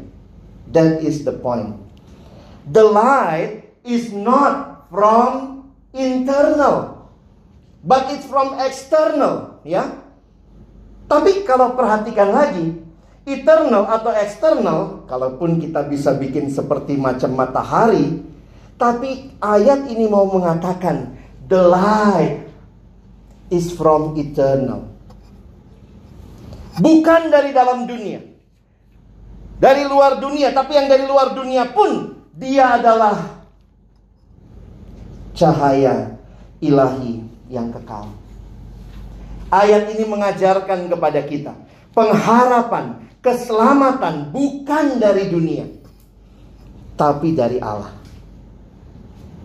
That 0.69 1.01
is 1.01 1.25
the 1.25 1.33
point. 1.33 1.81
The 2.69 2.85
light 2.85 3.73
is 3.81 4.13
not 4.13 4.72
from 4.93 5.65
internal, 5.97 7.09
but 7.81 8.13
it's 8.13 8.29
from 8.29 8.61
external, 8.61 9.65
ya. 9.65 9.89
Tapi 11.09 11.49
kalau 11.49 11.73
perhatikan 11.73 12.29
lagi, 12.29 12.77
eternal 13.25 13.89
atau 13.89 14.13
external, 14.13 15.09
kalaupun 15.09 15.57
kita 15.57 15.89
bisa 15.89 16.13
bikin 16.13 16.53
seperti 16.53 17.01
macam 17.01 17.33
matahari, 17.33 18.21
tapi 18.77 19.33
ayat 19.41 19.89
ini 19.89 20.05
mau 20.13 20.29
mengatakan 20.29 21.17
the 21.49 21.61
light 21.61 22.45
is 23.49 23.73
from 23.73 24.13
eternal. 24.21 24.93
Bukan 26.77 27.29
dari 27.33 27.53
dalam 27.53 27.85
dunia. 27.89 28.21
Dari 29.61 29.87
luar 29.87 30.19
dunia, 30.19 30.51
tapi 30.51 30.75
yang 30.75 30.89
dari 30.91 31.07
luar 31.07 31.37
dunia 31.37 31.71
pun 31.71 32.19
dia 32.35 32.81
adalah 32.81 33.42
cahaya 35.43 36.15
ilahi 36.63 37.27
yang 37.51 37.75
kekal. 37.75 38.07
Ayat 39.51 39.91
ini 39.91 40.07
mengajarkan 40.07 40.87
kepada 40.87 41.21
kita 41.27 41.53
pengharapan, 41.91 43.11
keselamatan 43.19 44.31
bukan 44.31 45.03
dari 45.03 45.27
dunia, 45.29 45.67
tapi 46.95 47.35
dari 47.35 47.59
Allah. 47.59 47.91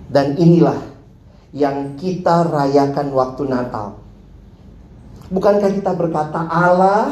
Dan 0.07 0.37
inilah 0.39 0.79
yang 1.51 1.97
kita 1.99 2.47
rayakan 2.47 3.11
waktu 3.11 3.43
Natal. 3.49 3.99
Bukankah 5.27 5.75
kita 5.75 5.91
berkata 5.91 6.47
Allah 6.47 7.11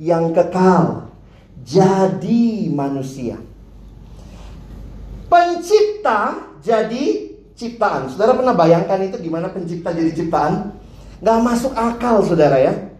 yang 0.00 0.32
kekal 0.32 1.12
jadi 1.60 2.72
manusia? 2.72 3.36
Pencipta 5.28 6.48
jadi 6.64 7.25
ciptaan. 7.56 8.12
Saudara 8.12 8.36
pernah 8.36 8.52
bayangkan 8.52 9.00
itu 9.02 9.16
gimana 9.18 9.48
pencipta 9.50 9.90
jadi 9.90 10.12
ciptaan? 10.12 10.76
Gak 11.24 11.40
masuk 11.40 11.72
akal 11.72 12.20
saudara 12.22 12.60
ya. 12.60 12.92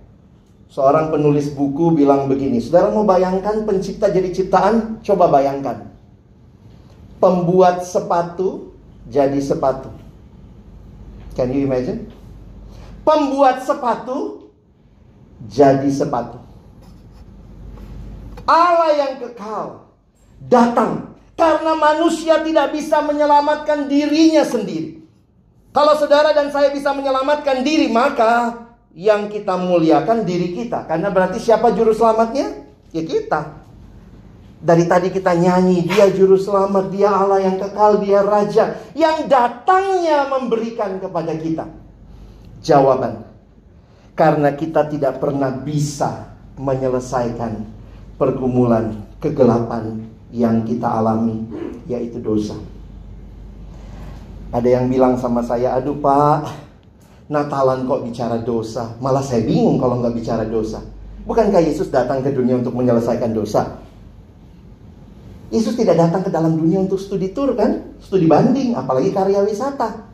Seorang 0.72 1.14
penulis 1.14 1.52
buku 1.52 1.94
bilang 1.94 2.26
begini, 2.26 2.58
saudara 2.58 2.90
mau 2.90 3.06
bayangkan 3.06 3.62
pencipta 3.62 4.10
jadi 4.10 4.32
ciptaan? 4.34 5.04
Coba 5.04 5.30
bayangkan. 5.30 5.92
Pembuat 7.22 7.86
sepatu 7.86 8.75
jadi 9.06 9.38
sepatu. 9.38 9.88
Can 11.36 11.52
you 11.52 11.68
imagine? 11.68 12.08
Pembuat 13.06 13.62
sepatu 13.62 14.50
jadi 15.46 15.86
sepatu. 15.92 16.42
Allah 18.46 18.90
yang 18.94 19.12
kekal 19.20 19.90
datang 20.46 21.15
karena 21.37 21.76
manusia 21.76 22.40
tidak 22.40 22.73
bisa 22.73 23.05
menyelamatkan 23.05 23.87
dirinya 23.87 24.43
sendiri. 24.43 25.05
Kalau 25.76 25.93
saudara 26.00 26.33
dan 26.33 26.49
saya 26.49 26.73
bisa 26.73 26.97
menyelamatkan 26.97 27.61
diri, 27.61 27.93
maka 27.93 28.64
yang 28.97 29.28
kita 29.28 29.61
muliakan 29.61 30.25
diri 30.25 30.57
kita. 30.57 30.88
Karena 30.88 31.12
berarti 31.12 31.37
siapa 31.37 31.69
juru 31.76 31.93
selamatnya? 31.93 32.65
Ya 32.97 33.04
kita. 33.04 33.60
Dari 34.56 34.89
tadi 34.89 35.13
kita 35.13 35.37
nyanyi, 35.37 35.84
dia 35.84 36.08
juru 36.08 36.41
selamat, 36.41 36.89
dia 36.89 37.13
Allah 37.13 37.45
yang 37.45 37.60
kekal, 37.60 38.00
dia 38.00 38.25
raja. 38.25 38.80
Yang 38.97 39.28
datangnya 39.28 40.32
memberikan 40.32 40.97
kepada 40.97 41.37
kita. 41.37 41.69
Jawaban. 42.65 43.28
Karena 44.17 44.56
kita 44.56 44.89
tidak 44.89 45.21
pernah 45.21 45.52
bisa 45.52 46.32
menyelesaikan 46.56 47.69
pergumulan 48.17 48.97
kegelapan 49.21 50.05
yang 50.34 50.67
kita 50.67 50.86
alami 50.86 51.47
yaitu 51.86 52.19
dosa. 52.19 52.58
Ada 54.50 54.80
yang 54.80 54.86
bilang 54.91 55.19
sama 55.19 55.43
saya, 55.43 55.75
aduh 55.76 55.99
pak, 55.99 56.67
Natalan 57.26 57.91
kok 57.91 58.06
bicara 58.06 58.39
dosa. 58.39 58.95
Malah 59.02 59.23
saya 59.23 59.43
bingung 59.43 59.82
kalau 59.82 59.99
nggak 59.99 60.15
bicara 60.15 60.47
dosa. 60.47 60.78
Bukankah 61.26 61.58
Yesus 61.58 61.91
datang 61.91 62.23
ke 62.23 62.30
dunia 62.30 62.62
untuk 62.62 62.71
menyelesaikan 62.78 63.34
dosa? 63.34 63.82
Yesus 65.50 65.75
tidak 65.75 65.99
datang 65.99 66.23
ke 66.23 66.30
dalam 66.30 66.54
dunia 66.54 66.86
untuk 66.86 67.02
studi 67.02 67.34
tur 67.34 67.58
kan? 67.58 67.99
Studi 67.99 68.30
banding, 68.30 68.78
apalagi 68.78 69.10
karya 69.10 69.43
wisata. 69.43 70.06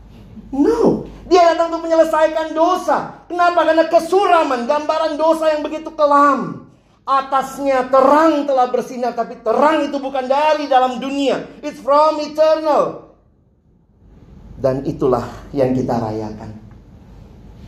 No, 0.52 1.04
dia 1.28 1.52
datang 1.52 1.76
untuk 1.76 1.84
menyelesaikan 1.88 2.56
dosa. 2.56 3.28
Kenapa? 3.28 3.60
Karena 3.60 3.84
kesuraman, 3.92 4.64
gambaran 4.64 5.20
dosa 5.20 5.52
yang 5.52 5.60
begitu 5.60 5.92
kelam. 5.92 6.71
Atasnya 7.02 7.90
terang 7.90 8.46
telah 8.46 8.70
bersinar, 8.70 9.18
tapi 9.18 9.42
terang 9.42 9.90
itu 9.90 9.98
bukan 9.98 10.22
dari 10.30 10.70
dalam 10.70 11.02
dunia. 11.02 11.58
It's 11.58 11.82
from 11.82 12.22
eternal. 12.22 13.10
Dan 14.62 14.86
itulah 14.86 15.26
yang 15.50 15.74
kita 15.74 15.98
rayakan. 15.98 16.62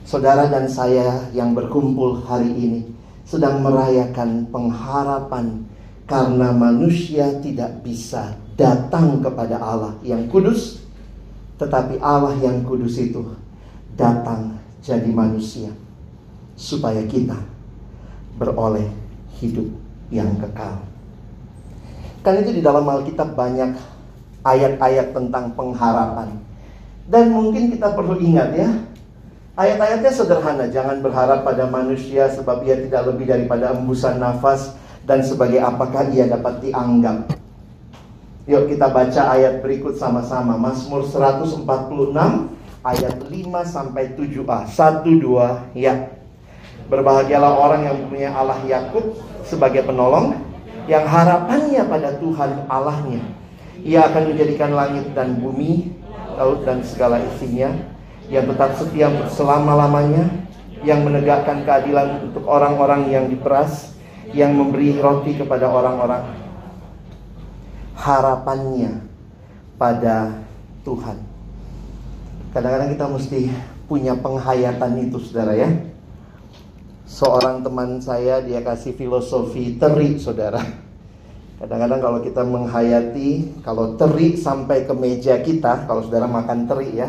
Saudara 0.07 0.47
dan 0.47 0.70
saya 0.70 1.27
yang 1.35 1.51
berkumpul 1.51 2.23
hari 2.23 2.47
ini 2.55 2.81
sedang 3.27 3.59
merayakan 3.64 4.47
pengharapan 4.55 5.66
karena 6.07 6.55
manusia 6.55 7.35
tidak 7.42 7.83
bisa 7.83 8.38
datang 8.55 9.18
kepada 9.18 9.59
Allah 9.59 9.99
yang 10.07 10.31
kudus, 10.31 10.79
tetapi 11.59 11.99
Allah 11.99 12.38
yang 12.38 12.62
kudus 12.62 13.03
itu 13.03 13.35
datang 13.99 14.62
jadi 14.79 15.11
manusia 15.11 15.75
supaya 16.55 17.03
kita 17.09 17.40
beroleh 18.38 19.03
hidup 19.40 19.68
yang 20.12 20.31
kekal. 20.38 20.83
Kan 22.25 22.40
itu 22.40 22.57
di 22.57 22.62
dalam 22.64 22.88
Alkitab 22.88 23.37
banyak 23.37 23.77
ayat-ayat 24.44 25.12
tentang 25.12 25.53
pengharapan. 25.53 26.40
Dan 27.05 27.37
mungkin 27.37 27.68
kita 27.68 27.92
perlu 27.92 28.16
ingat 28.16 28.57
ya, 28.57 28.68
ayat-ayatnya 29.61 30.12
sederhana, 30.12 30.64
jangan 30.73 31.05
berharap 31.05 31.44
pada 31.44 31.68
manusia 31.68 32.33
sebab 32.33 32.64
ia 32.64 32.81
tidak 32.81 33.12
lebih 33.12 33.29
daripada 33.29 33.77
embusan 33.77 34.16
nafas 34.16 34.73
dan 35.05 35.20
sebagai 35.20 35.61
apakah 35.61 36.09
ia 36.12 36.25
dapat 36.25 36.64
dianggap. 36.64 37.37
Yuk 38.44 38.68
kita 38.68 38.92
baca 38.92 39.23
ayat 39.33 39.64
berikut 39.64 39.97
sama-sama. 39.97 40.57
Mazmur 40.61 41.05
146 41.09 41.64
ayat 42.85 43.16
5 43.16 43.33
sampai 43.64 44.12
7a. 44.12 44.68
1 44.68 45.01
2 45.01 45.81
ya. 45.81 46.13
Berbahagialah 46.85 47.53
orang 47.57 47.83
yang 47.88 47.97
punya 48.12 48.29
Allah 48.37 48.61
Yakub 48.68 49.16
sebagai 49.40 49.88
penolong 49.88 50.37
yang 50.85 51.09
harapannya 51.09 51.81
pada 51.88 52.20
Tuhan 52.20 52.68
Allahnya. 52.68 53.25
Ia 53.81 54.09
akan 54.12 54.33
menjadikan 54.33 54.77
langit 54.77 55.16
dan 55.16 55.40
bumi, 55.40 55.97
laut 56.37 56.64
dan 56.68 56.85
segala 56.85 57.20
isinya, 57.25 57.73
yang 58.29 58.44
tetap 58.49 58.77
setia 58.77 59.09
selama-lamanya, 59.33 60.29
yang 60.85 61.01
menegakkan 61.05 61.64
keadilan 61.64 62.29
untuk 62.29 62.44
orang-orang 62.44 63.09
yang 63.09 63.25
diperas, 63.33 63.97
yang 64.37 64.53
memberi 64.53 65.01
roti 65.01 65.40
kepada 65.40 65.68
orang-orang. 65.68 66.37
Harapannya 67.97 69.01
pada 69.81 70.44
Tuhan. 70.85 71.16
Kadang-kadang 72.53 72.92
kita 72.92 73.07
mesti 73.09 73.40
punya 73.88 74.12
penghayatan 74.16 75.09
itu, 75.09 75.16
saudara 75.20 75.57
ya 75.57 75.93
seorang 77.04 77.60
teman 77.60 78.00
saya 78.00 78.40
dia 78.40 78.64
kasih 78.64 78.96
filosofi 78.96 79.76
teri 79.76 80.16
saudara. 80.16 80.60
Kadang-kadang 81.54 82.00
kalau 82.02 82.18
kita 82.20 82.42
menghayati 82.44 83.62
kalau 83.64 83.94
teri 83.96 84.36
sampai 84.36 84.84
ke 84.84 84.92
meja 84.92 85.38
kita 85.40 85.86
kalau 85.88 86.04
saudara 86.04 86.28
makan 86.28 86.66
teri 86.68 86.98
ya 86.98 87.08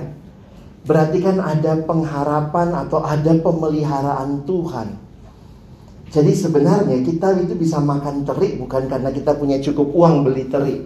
berarti 0.86 1.18
kan 1.18 1.42
ada 1.42 1.82
pengharapan 1.82 2.70
atau 2.86 3.02
ada 3.02 3.34
pemeliharaan 3.42 4.46
Tuhan. 4.46 4.88
Jadi 6.14 6.32
sebenarnya 6.32 7.02
kita 7.02 7.36
itu 7.42 7.58
bisa 7.58 7.82
makan 7.82 8.24
teri 8.24 8.56
bukan 8.56 8.86
karena 8.88 9.10
kita 9.10 9.36
punya 9.36 9.58
cukup 9.60 9.92
uang 9.92 10.24
beli 10.24 10.46
teri. 10.48 10.78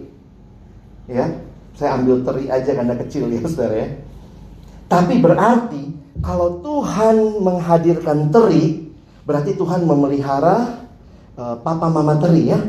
Ya 1.06 1.28
saya 1.76 2.00
ambil 2.00 2.24
teri 2.26 2.48
aja 2.48 2.72
karena 2.74 2.96
kecil 2.96 3.28
ya 3.28 3.44
saudara 3.46 3.76
ya. 3.76 3.90
Tapi 4.90 5.16
berarti 5.22 5.84
kalau 6.26 6.64
Tuhan 6.64 7.44
menghadirkan 7.44 8.34
teri 8.34 8.89
Berarti 9.24 9.56
Tuhan 9.56 9.84
memelihara 9.88 10.88
uh, 11.40 11.56
papa 11.60 11.88
mama 11.88 12.20
teri 12.20 12.52
ya. 12.52 12.60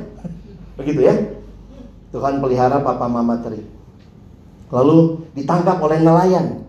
Begitu 0.78 1.00
ya. 1.04 1.14
Tuhan 2.10 2.42
pelihara 2.42 2.82
papa 2.82 3.06
mama 3.06 3.38
teri. 3.42 3.62
Lalu 4.70 5.26
ditangkap 5.34 5.82
oleh 5.82 5.98
nelayan. 5.98 6.62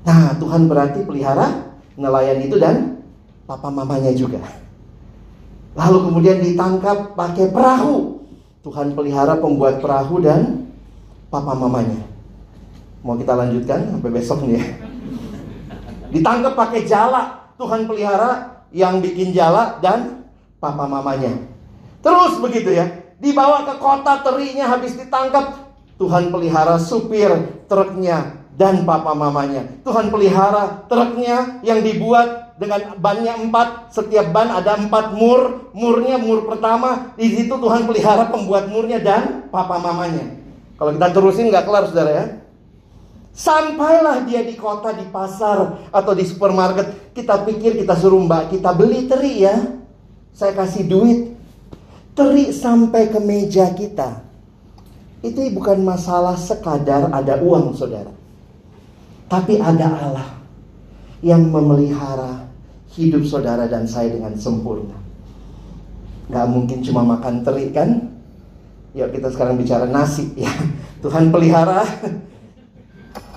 Nah, 0.00 0.32
Tuhan 0.40 0.64
berarti 0.64 1.04
pelihara 1.04 1.76
nelayan 1.96 2.40
itu 2.40 2.56
dan 2.56 3.04
papa 3.44 3.68
mamanya 3.68 4.12
juga. 4.16 4.40
Lalu 5.76 5.98
kemudian 6.08 6.38
ditangkap 6.40 7.14
pakai 7.14 7.52
perahu. 7.52 8.24
Tuhan 8.60 8.92
pelihara 8.92 9.40
pembuat 9.40 9.80
perahu 9.80 10.20
dan 10.20 10.68
papa 11.32 11.56
mamanya. 11.56 12.00
Mau 13.00 13.16
kita 13.16 13.32
lanjutkan 13.32 13.88
sampai 13.88 14.10
besok 14.12 14.44
nih 14.44 14.60
ya. 14.60 14.64
Ditangkap 16.12 16.52
pakai 16.52 16.84
jala. 16.84 17.39
Tuhan 17.60 17.84
pelihara 17.84 18.64
yang 18.72 19.04
bikin 19.04 19.36
jala 19.36 19.76
dan 19.84 20.24
papa 20.56 20.88
mamanya. 20.88 21.36
Terus 22.00 22.40
begitu 22.40 22.72
ya. 22.72 22.88
Dibawa 23.20 23.68
ke 23.68 23.76
kota 23.76 24.24
terinya 24.24 24.64
habis 24.64 24.96
ditangkap. 24.96 25.68
Tuhan 26.00 26.32
pelihara 26.32 26.80
supir 26.80 27.28
truknya 27.68 28.48
dan 28.56 28.88
papa 28.88 29.12
mamanya. 29.12 29.68
Tuhan 29.84 30.08
pelihara 30.08 30.88
truknya 30.88 31.60
yang 31.60 31.84
dibuat 31.84 32.56
dengan 32.56 32.96
bannya 32.96 33.36
empat. 33.36 33.92
Setiap 33.92 34.32
ban 34.32 34.48
ada 34.48 34.80
empat 34.80 35.12
mur. 35.12 35.68
Murnya 35.76 36.16
mur 36.16 36.48
pertama. 36.48 37.12
Di 37.20 37.28
situ 37.28 37.52
Tuhan 37.52 37.84
pelihara 37.84 38.32
pembuat 38.32 38.72
murnya 38.72 39.04
dan 39.04 39.52
papa 39.52 39.76
mamanya. 39.76 40.40
Kalau 40.80 40.96
kita 40.96 41.12
terusin 41.12 41.52
nggak 41.52 41.68
kelar 41.68 41.84
saudara 41.92 42.12
ya. 42.16 42.24
Sampailah 43.30 44.26
dia 44.26 44.42
di 44.42 44.58
kota, 44.58 44.90
di 44.90 45.06
pasar, 45.06 45.88
atau 45.94 46.12
di 46.12 46.26
supermarket. 46.26 47.14
Kita 47.14 47.46
pikir 47.46 47.78
kita 47.78 47.94
suruh 47.94 48.20
mbak 48.26 48.50
kita 48.50 48.74
beli 48.74 49.06
teri 49.06 49.46
ya. 49.46 49.56
Saya 50.34 50.52
kasih 50.54 50.84
duit. 50.90 51.20
Teri 52.14 52.50
sampai 52.50 53.08
ke 53.08 53.22
meja 53.22 53.70
kita. 53.70 54.26
Itu 55.22 55.40
bukan 55.54 55.84
masalah 55.84 56.34
sekadar 56.34 57.12
ada 57.12 57.38
uang 57.38 57.76
saudara. 57.76 58.10
Tapi 59.30 59.62
ada 59.62 59.88
Allah 59.94 60.30
yang 61.22 61.46
memelihara 61.52 62.50
hidup 62.98 63.22
saudara 63.22 63.70
dan 63.70 63.86
saya 63.86 64.10
dengan 64.10 64.34
sempurna. 64.34 64.98
Gak 66.30 66.46
mungkin 66.50 66.82
cuma 66.82 67.06
makan 67.06 67.46
teri 67.46 67.70
kan? 67.70 68.10
Ya 68.90 69.06
kita 69.06 69.30
sekarang 69.30 69.54
bicara 69.54 69.86
nasi 69.86 70.34
ya. 70.34 70.50
Tuhan 71.04 71.30
pelihara 71.30 71.86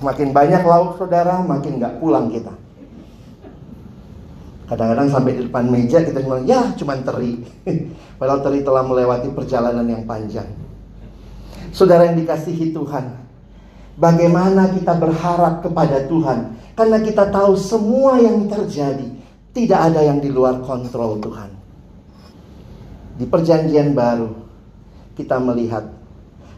Makin 0.03 0.35
banyak 0.35 0.67
lauk 0.67 0.99
saudara, 0.99 1.39
makin 1.39 1.79
nggak 1.79 2.03
pulang 2.03 2.27
kita. 2.27 2.51
Kadang-kadang 4.67 5.07
sampai 5.11 5.31
di 5.39 5.41
depan 5.47 5.63
meja 5.71 6.03
kita 6.03 6.19
cuma 6.19 6.43
ya 6.43 6.75
cuma 6.75 6.99
teri. 6.99 7.39
Padahal 8.19 8.43
teri 8.43 8.59
telah 8.67 8.83
melewati 8.83 9.31
perjalanan 9.31 9.87
yang 9.87 10.03
panjang. 10.03 10.47
Saudara 11.71 12.11
yang 12.11 12.19
dikasihi 12.19 12.75
Tuhan, 12.75 13.05
bagaimana 13.95 14.75
kita 14.75 14.93
berharap 14.99 15.63
kepada 15.63 16.03
Tuhan? 16.05 16.59
Karena 16.73 16.97
kita 16.99 17.29
tahu 17.31 17.55
semua 17.55 18.19
yang 18.19 18.49
terjadi 18.49 19.07
tidak 19.53 19.79
ada 19.93 20.01
yang 20.03 20.19
di 20.19 20.33
luar 20.33 20.59
kontrol 20.65 21.21
Tuhan. 21.21 21.49
Di 23.21 23.25
perjanjian 23.29 23.93
baru 23.93 24.33
kita 25.13 25.37
melihat 25.37 25.85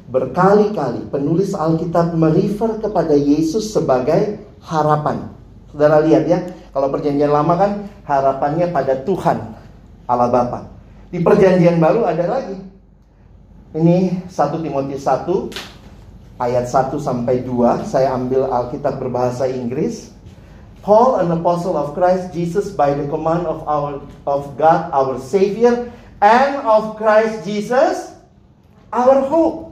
Berkali-kali 0.05 1.09
penulis 1.09 1.57
Alkitab 1.57 2.13
merefer 2.13 2.77
kepada 2.77 3.17
Yesus 3.17 3.73
sebagai 3.73 4.37
harapan. 4.61 5.33
Saudara 5.73 5.99
lihat 6.05 6.23
ya, 6.29 6.39
kalau 6.69 6.93
perjanjian 6.93 7.33
lama 7.33 7.57
kan 7.57 7.71
harapannya 8.05 8.69
pada 8.69 9.01
Tuhan 9.01 9.55
Allah 10.05 10.29
Bapa. 10.29 10.69
Di 11.09 11.23
perjanjian 11.23 11.81
baru 11.81 12.05
ada 12.05 12.25
lagi. 12.27 12.57
Ini 13.75 14.27
1 14.29 14.63
Timotius 14.63 15.03
1 15.03 16.39
ayat 16.39 16.65
1 16.69 16.95
sampai 17.01 17.41
2. 17.43 17.89
Saya 17.89 18.13
ambil 18.13 18.47
Alkitab 18.47 19.01
berbahasa 19.01 19.49
Inggris. 19.49 20.13
Paul, 20.85 21.17
an 21.17 21.33
apostle 21.33 21.73
of 21.73 21.97
Christ 21.97 22.29
Jesus 22.29 22.69
by 22.69 22.93
the 22.93 23.09
command 23.09 23.49
of 23.49 23.65
our 23.65 24.05
of 24.29 24.53
God 24.53 24.93
our 24.93 25.17
Savior 25.17 25.89
and 26.21 26.61
of 26.61 26.93
Christ 27.01 27.41
Jesus 27.41 28.13
our 28.93 29.25
hope. 29.25 29.64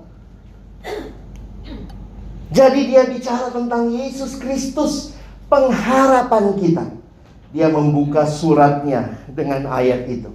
Jadi 2.53 2.93
dia 2.93 3.09
bicara 3.09 3.49
tentang 3.49 3.89
Yesus 3.89 4.37
Kristus, 4.37 5.17
pengharapan 5.49 6.53
kita. 6.61 6.85
Dia 7.49 7.73
membuka 7.73 8.29
suratnya 8.29 9.17
dengan 9.33 9.73
ayat 9.73 10.05
itu. 10.05 10.29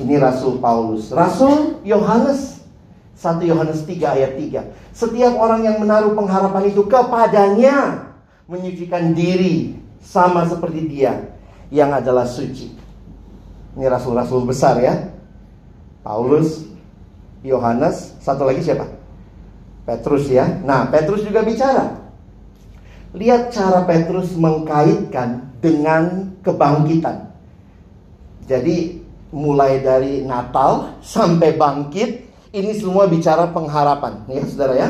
Ini 0.00 0.16
Rasul 0.16 0.64
Paulus. 0.64 1.12
Rasul 1.12 1.84
Yohanes 1.84 2.64
1 3.20 3.44
Yohanes 3.44 3.84
3 3.84 4.16
ayat 4.16 4.32
3. 4.36 4.96
Setiap 4.96 5.36
orang 5.36 5.62
yang 5.64 5.76
menaruh 5.78 6.16
pengharapan 6.16 6.72
itu 6.72 6.82
kepadanya 6.88 8.08
menyucikan 8.48 9.12
diri 9.12 9.76
sama 10.00 10.44
seperti 10.48 10.88
dia 10.88 11.36
yang 11.68 11.92
adalah 11.92 12.24
suci. 12.26 12.74
Ini 13.76 13.86
rasul-rasul 13.88 14.44
besar 14.44 14.80
ya. 14.80 15.12
Paulus, 16.04 16.68
Yohanes, 17.40 18.12
satu 18.20 18.44
lagi 18.44 18.60
siapa? 18.60 19.03
Petrus 19.84 20.32
ya. 20.32 20.48
Nah, 20.64 20.88
Petrus 20.88 21.24
juga 21.24 21.44
bicara. 21.44 22.04
Lihat 23.14 23.54
cara 23.54 23.86
Petrus 23.86 24.34
mengkaitkan 24.34 25.54
dengan 25.62 26.34
kebangkitan. 26.42 27.30
Jadi 28.44 29.00
mulai 29.30 29.80
dari 29.80 30.24
Natal 30.26 30.98
sampai 31.00 31.54
bangkit, 31.56 32.26
ini 32.52 32.72
semua 32.76 33.08
bicara 33.08 33.48
pengharapan, 33.50 34.24
ya 34.28 34.42
saudara 34.44 34.74
ya. 34.76 34.88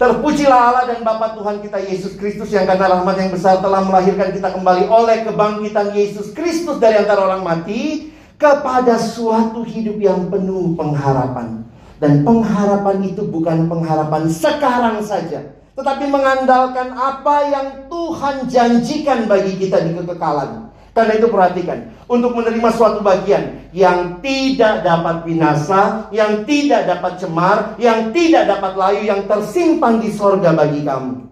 Terpujilah 0.00 0.60
Allah 0.72 0.84
dan 0.90 1.06
Bapa 1.06 1.36
Tuhan 1.38 1.62
kita 1.62 1.78
Yesus 1.78 2.18
Kristus 2.18 2.50
yang 2.50 2.66
karena 2.66 2.90
rahmat 2.90 3.16
yang 3.22 3.30
besar 3.30 3.62
telah 3.62 3.86
melahirkan 3.86 4.34
kita 4.34 4.50
kembali 4.50 4.90
oleh 4.90 5.22
kebangkitan 5.22 5.94
Yesus 5.94 6.34
Kristus 6.34 6.82
dari 6.82 6.98
antara 6.98 7.22
orang 7.22 7.46
mati 7.46 8.10
kepada 8.34 8.98
suatu 8.98 9.62
hidup 9.62 10.02
yang 10.02 10.26
penuh 10.26 10.74
pengharapan. 10.74 11.62
Dan 12.02 12.26
pengharapan 12.26 12.98
itu 13.06 13.22
bukan 13.30 13.70
pengharapan 13.70 14.26
sekarang 14.26 15.06
saja, 15.06 15.54
tetapi 15.78 16.10
mengandalkan 16.10 16.98
apa 16.98 17.36
yang 17.46 17.66
Tuhan 17.86 18.50
janjikan 18.50 19.30
bagi 19.30 19.54
kita 19.54 19.86
di 19.86 19.94
kekekalan. 19.94 20.66
Karena 20.90 21.14
itu 21.14 21.30
perhatikan, 21.30 21.94
untuk 22.10 22.34
menerima 22.34 22.68
suatu 22.74 23.06
bagian 23.06 23.70
yang 23.70 24.18
tidak 24.18 24.82
dapat 24.82 25.22
binasa, 25.22 26.10
yang 26.10 26.42
tidak 26.42 26.90
dapat 26.90 27.22
cemar, 27.22 27.78
yang 27.78 28.10
tidak 28.10 28.50
dapat 28.50 28.72
layu, 28.74 29.06
yang 29.06 29.22
tersimpan 29.30 30.02
di 30.02 30.10
sorga 30.10 30.50
bagi 30.58 30.82
kamu. 30.82 31.22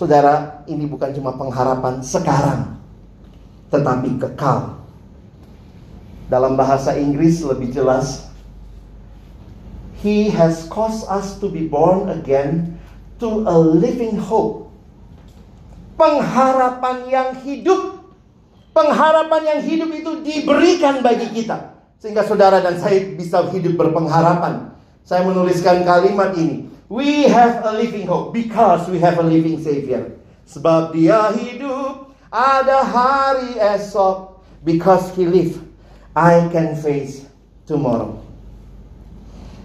Saudara, 0.00 0.64
ini 0.64 0.88
bukan 0.88 1.12
cuma 1.12 1.36
pengharapan 1.36 2.00
sekarang, 2.00 2.80
tetapi 3.68 4.16
kekal. 4.16 4.80
Dalam 6.32 6.56
bahasa 6.56 6.96
Inggris 6.96 7.44
lebih 7.44 7.68
jelas, 7.68 8.31
He 10.02 10.34
has 10.34 10.66
caused 10.66 11.06
us 11.06 11.38
to 11.38 11.46
be 11.46 11.70
born 11.70 12.10
again 12.10 12.74
to 13.22 13.46
a 13.46 13.54
living 13.54 14.18
hope. 14.18 14.66
Pengharapan 15.94 17.06
yang 17.06 17.30
hidup. 17.46 18.02
Pengharapan 18.74 19.42
yang 19.46 19.60
hidup 19.62 19.90
itu 19.94 20.12
diberikan 20.26 21.06
bagi 21.06 21.30
kita. 21.30 21.78
Sehingga 22.02 22.26
saudara 22.26 22.58
dan 22.58 22.82
saya 22.82 23.14
bisa 23.14 23.46
hidup 23.54 23.78
berpengharapan. 23.78 24.74
Saya 25.06 25.22
menuliskan 25.22 25.86
kalimat 25.86 26.34
ini. 26.34 26.66
We 26.90 27.30
have 27.30 27.62
a 27.62 27.70
living 27.78 28.10
hope 28.10 28.34
because 28.34 28.90
we 28.90 28.98
have 28.98 29.22
a 29.22 29.26
living 29.26 29.62
Savior. 29.62 30.18
Sebab 30.50 30.98
dia 30.98 31.30
hidup, 31.30 32.10
ada 32.26 32.82
hari 32.82 33.54
esok. 33.78 34.42
Because 34.62 35.10
he 35.18 35.26
live, 35.26 35.58
I 36.14 36.46
can 36.54 36.78
face 36.78 37.26
tomorrow. 37.66 38.21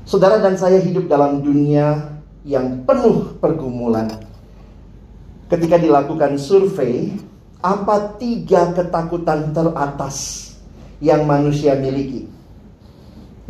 Saudara 0.07 0.39
dan 0.39 0.55
saya 0.55 0.79
hidup 0.79 1.11
dalam 1.11 1.43
dunia 1.43 2.15
yang 2.47 2.87
penuh 2.87 3.35
pergumulan. 3.43 4.07
Ketika 5.51 5.75
dilakukan 5.75 6.39
survei, 6.39 7.11
apa 7.59 8.15
tiga 8.15 8.71
ketakutan 8.71 9.51
teratas 9.51 10.47
yang 11.03 11.27
manusia 11.27 11.75
miliki? 11.75 12.23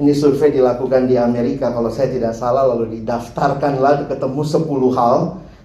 Ini 0.01 0.09
survei 0.17 0.49
dilakukan 0.49 1.05
di 1.05 1.13
Amerika 1.21 1.69
kalau 1.69 1.93
saya 1.93 2.09
tidak 2.09 2.33
salah 2.33 2.65
lalu 2.73 3.05
didaftarkanlah 3.05 4.09
ketemu 4.09 4.41
10 4.41 4.97
hal 4.97 5.17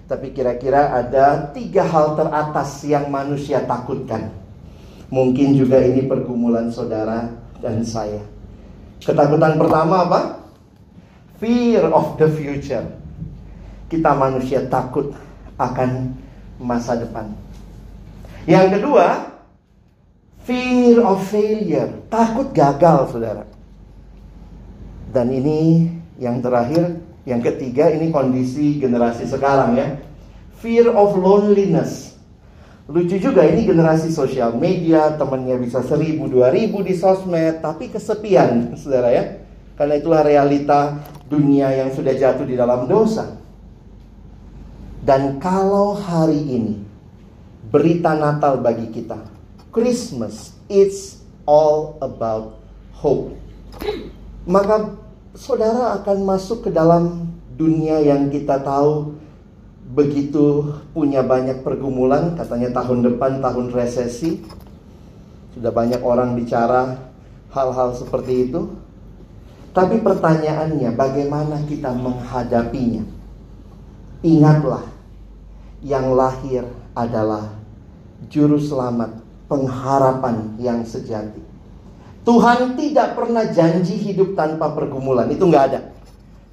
tapi 0.05 0.29
kira-kira 0.29 0.93
ada 0.93 1.49
tiga 1.57 1.89
hal 1.89 2.13
teratas 2.13 2.85
yang 2.85 3.09
manusia 3.09 3.65
takutkan. 3.65 4.29
Mungkin 5.09 5.57
juga 5.57 5.81
ini 5.81 6.05
pergumulan 6.05 6.69
saudara 6.69 7.33
dan 7.65 7.81
saya. 7.81 8.21
Ketakutan 9.01 9.57
pertama 9.57 10.05
apa? 10.05 10.42
Fear 11.43 11.83
of 11.91 12.15
the 12.15 12.31
future. 12.31 12.87
Kita 13.91 14.15
manusia 14.15 14.63
takut 14.71 15.11
akan 15.59 16.15
masa 16.63 16.95
depan. 16.95 17.35
Yang 18.47 18.79
kedua, 18.79 19.27
fear 20.47 21.03
of 21.03 21.19
failure. 21.27 21.91
Takut 22.07 22.55
gagal, 22.55 23.11
saudara. 23.11 23.43
Dan 25.11 25.27
ini 25.35 25.91
yang 26.15 26.39
terakhir, 26.39 27.03
Yang 27.23 27.55
ketiga 27.55 27.87
ini 27.87 28.11
kondisi 28.11 28.83
generasi 28.83 29.23
sekarang 29.23 29.79
ya. 29.79 29.95
Fear 30.59 30.91
of 30.91 31.15
loneliness. 31.15 32.19
Lucu 32.83 33.15
juga 33.15 33.47
ini 33.47 33.63
generasi 33.63 34.11
sosial 34.11 34.59
media, 34.59 35.15
temennya 35.15 35.55
bisa 35.55 35.79
seribu, 35.87 36.27
dua 36.27 36.51
ribu 36.51 36.83
di 36.83 36.91
sosmed, 36.91 37.63
tapi 37.63 37.87
kesepian, 37.87 38.75
saudara 38.75 39.07
ya. 39.07 39.23
Karena 39.79 39.95
itulah 39.95 40.19
realita 40.19 40.99
dunia 41.27 41.71
yang 41.71 41.89
sudah 41.91 42.13
jatuh 42.15 42.47
di 42.47 42.55
dalam 42.55 42.87
dosa. 42.87 43.39
Dan 45.03 45.39
kalau 45.43 45.99
hari 45.99 46.39
ini 46.39 46.75
berita 47.67 48.15
Natal 48.15 48.63
bagi 48.63 48.87
kita, 48.87 49.19
Christmas, 49.73 50.55
it's 50.71 51.19
all 51.43 51.99
about 51.99 52.55
hope. 52.95 53.35
Maka 54.47 54.95
saudara 55.35 55.99
akan 55.99 56.17
masuk 56.23 56.67
ke 56.67 56.69
dalam 56.71 57.27
dunia 57.59 57.99
yang 57.99 58.31
kita 58.31 58.63
tahu 58.63 59.17
begitu 59.93 60.73
punya 60.95 61.21
banyak 61.21 61.61
pergumulan, 61.61 62.39
katanya 62.39 62.81
tahun 62.81 63.13
depan 63.13 63.43
tahun 63.43 63.75
resesi. 63.75 64.39
Sudah 65.53 65.69
banyak 65.69 66.01
orang 66.01 66.33
bicara 66.33 66.97
hal-hal 67.53 67.93
seperti 67.93 68.49
itu. 68.49 68.73
Tapi 69.73 70.05
pertanyaannya, 70.05 70.93
bagaimana 70.93 71.57
kita 71.65 71.89
menghadapinya? 71.97 73.01
Ingatlah, 74.21 74.85
yang 75.81 76.13
lahir 76.13 76.63
adalah 76.93 77.57
juru 78.29 78.61
selamat, 78.61 79.17
pengharapan 79.49 80.53
yang 80.61 80.85
sejati. 80.85 81.41
Tuhan 82.23 82.79
tidak 82.79 83.19
pernah 83.19 83.49
janji 83.51 83.99
hidup 83.99 84.37
tanpa 84.37 84.71
pergumulan, 84.71 85.27
itu 85.27 85.43
nggak 85.43 85.65
ada. 85.73 85.91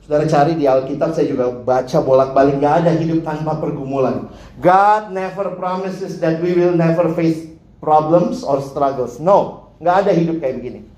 Saudara 0.03 0.27
cari 0.27 0.59
di 0.59 0.67
Alkitab, 0.67 1.15
saya 1.15 1.31
juga 1.31 1.55
baca 1.55 1.99
bolak-balik, 2.03 2.59
nggak 2.59 2.75
ada 2.83 2.93
hidup 2.99 3.23
tanpa 3.23 3.55
pergumulan. 3.63 4.27
God 4.59 5.15
never 5.15 5.55
promises 5.55 6.19
that 6.19 6.43
we 6.43 6.57
will 6.57 6.75
never 6.75 7.13
face 7.15 7.47
problems 7.79 8.43
or 8.43 8.59
struggles. 8.59 9.23
No, 9.23 9.71
nggak 9.79 10.09
ada 10.09 10.13
hidup 10.17 10.43
kayak 10.43 10.59
begini. 10.59 10.90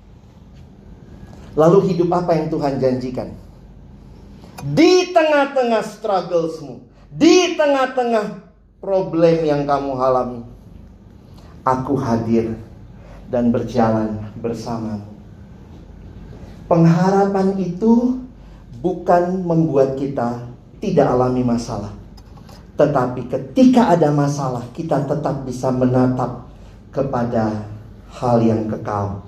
Lalu 1.53 1.93
hidup 1.93 2.09
apa 2.13 2.33
yang 2.33 2.47
Tuhan 2.49 2.81
janjikan? 2.81 3.29
Di 4.63 5.11
tengah-tengah 5.13 5.83
strugglesmu, 5.85 6.81
di 7.13 7.53
tengah-tengah 7.53 8.41
problem 8.81 9.43
yang 9.45 9.67
kamu 9.69 9.91
alami, 9.95 10.41
aku 11.61 11.93
hadir 11.99 12.57
dan 13.29 13.53
berjalan 13.53 14.17
bersamamu. 14.39 15.07
Pengharapan 16.65 17.59
itu 17.59 18.23
bukan 18.81 19.45
membuat 19.45 19.99
kita 19.99 20.47
tidak 20.81 21.07
alami 21.11 21.43
masalah. 21.45 21.91
Tetapi 22.73 23.29
ketika 23.29 23.93
ada 23.93 24.09
masalah, 24.09 24.65
kita 24.73 25.05
tetap 25.05 25.45
bisa 25.45 25.69
menatap 25.69 26.49
kepada 26.89 27.69
hal 28.09 28.41
yang 28.41 28.65
kekal. 28.65 29.21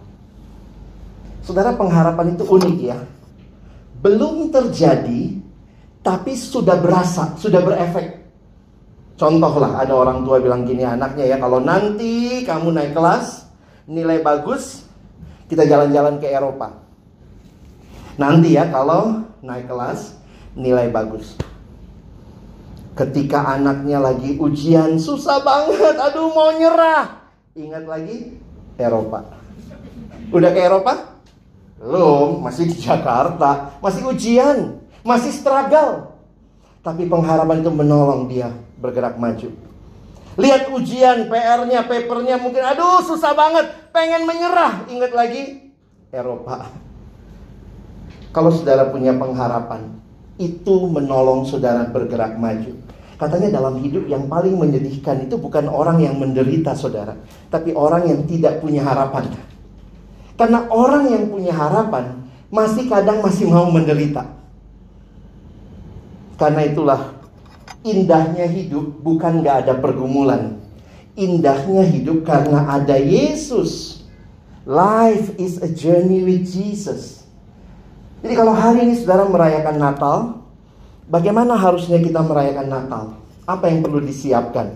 Saudara, 1.45 1.77
pengharapan 1.77 2.34
itu 2.34 2.41
unik 2.41 2.77
ya. 2.81 2.97
Belum 4.01 4.49
terjadi, 4.49 5.38
tapi 6.01 6.34
sudah 6.34 6.73
berasa, 6.81 7.38
sudah 7.38 7.62
berefek. 7.62 8.25
Contohlah, 9.13 9.77
ada 9.77 9.93
orang 9.93 10.25
tua 10.25 10.41
bilang 10.41 10.65
gini 10.65 10.81
anaknya 10.81 11.23
ya, 11.23 11.38
kalau 11.38 11.62
nanti 11.62 12.41
kamu 12.43 12.73
naik 12.73 12.97
kelas, 12.97 13.45
nilai 13.86 14.25
bagus, 14.25 14.89
kita 15.45 15.69
jalan-jalan 15.69 16.17
ke 16.17 16.34
Eropa. 16.34 16.81
Nanti 18.17 18.58
ya, 18.58 18.65
kalau 18.73 19.29
naik 19.45 19.69
kelas, 19.69 20.17
nilai 20.58 20.89
bagus. 20.89 21.38
Ketika 22.97 23.53
anaknya 23.53 24.01
lagi 24.01 24.41
ujian, 24.41 24.97
susah 24.97 25.45
banget, 25.45 25.93
aduh 25.93 26.34
mau 26.34 26.49
nyerah. 26.58 27.29
Ingat 27.53 27.86
lagi, 27.86 28.41
Eropa. 28.81 29.29
Udah 30.34 30.49
ke 30.49 30.60
Eropa? 30.60 31.14
Belum, 31.86 32.41
masih 32.41 32.65
di 32.65 32.82
Jakarta, 32.82 33.78
masih 33.78 34.10
ujian, 34.10 34.82
masih 35.06 35.30
struggle. 35.30 36.17
Tapi 36.82 37.06
pengharapan 37.06 37.62
itu 37.62 37.69
menolong 37.69 38.26
dia 38.26 38.50
bergerak 38.82 39.21
maju. 39.21 39.54
Lihat 40.36 40.74
ujian, 40.74 41.30
PR-nya, 41.30 41.86
papernya 41.86 42.41
mungkin 42.41 42.65
aduh 42.65 43.06
susah 43.06 43.38
banget, 43.38 43.69
pengen 43.93 44.26
menyerah. 44.26 44.89
Ingat 44.89 45.13
lagi 45.13 45.71
Eropa. 46.10 46.74
Kalau 48.34 48.50
saudara 48.50 48.89
punya 48.89 49.13
pengharapan, 49.13 49.95
itu 50.41 50.89
menolong 50.89 51.45
saudara 51.45 51.86
bergerak 51.88 52.36
maju. 52.36 52.76
Katanya 53.15 53.62
dalam 53.62 53.80
hidup 53.80 54.12
yang 54.12 54.28
paling 54.28 54.60
menyedihkan 54.60 55.24
itu 55.24 55.39
bukan 55.39 55.71
orang 55.71 56.04
yang 56.04 56.19
menderita 56.19 56.76
saudara, 56.76 57.15
tapi 57.48 57.71
orang 57.71 58.10
yang 58.10 58.28
tidak 58.28 58.60
punya 58.60 58.84
harapan. 58.84 59.32
Karena 60.36 60.67
orang 60.67 61.08
yang 61.12 61.32
punya 61.32 61.56
harapan 61.56 62.28
masih 62.52 62.88
kadang 62.91 63.24
masih 63.24 63.48
mau 63.48 63.71
menderita. 63.71 64.28
Karena 66.36 66.67
itulah 66.67 67.15
indahnya 67.88 68.43
hidup 68.43 69.00
bukan 69.00 69.39
gak 69.39 69.67
ada 69.67 69.74
pergumulan. 69.80 70.60
Indahnya 71.15 71.88
hidup 71.88 72.28
karena 72.28 72.67
ada 72.67 73.00
Yesus. 73.00 74.04
Life 74.67 75.39
is 75.39 75.63
a 75.63 75.71
journey 75.71 76.19
with 76.28 76.43
Jesus. 76.43 77.24
Jadi 78.19 78.34
kalau 78.36 78.52
hari 78.52 78.84
ini 78.84 79.00
saudara 79.00 79.24
merayakan 79.24 79.78
Natal, 79.80 80.17
bagaimana 81.08 81.56
harusnya 81.56 82.02
kita 82.02 82.19
merayakan 82.19 82.67
Natal? 82.67 83.04
Apa 83.48 83.71
yang 83.71 83.86
perlu 83.86 84.04
disiapkan? 84.04 84.76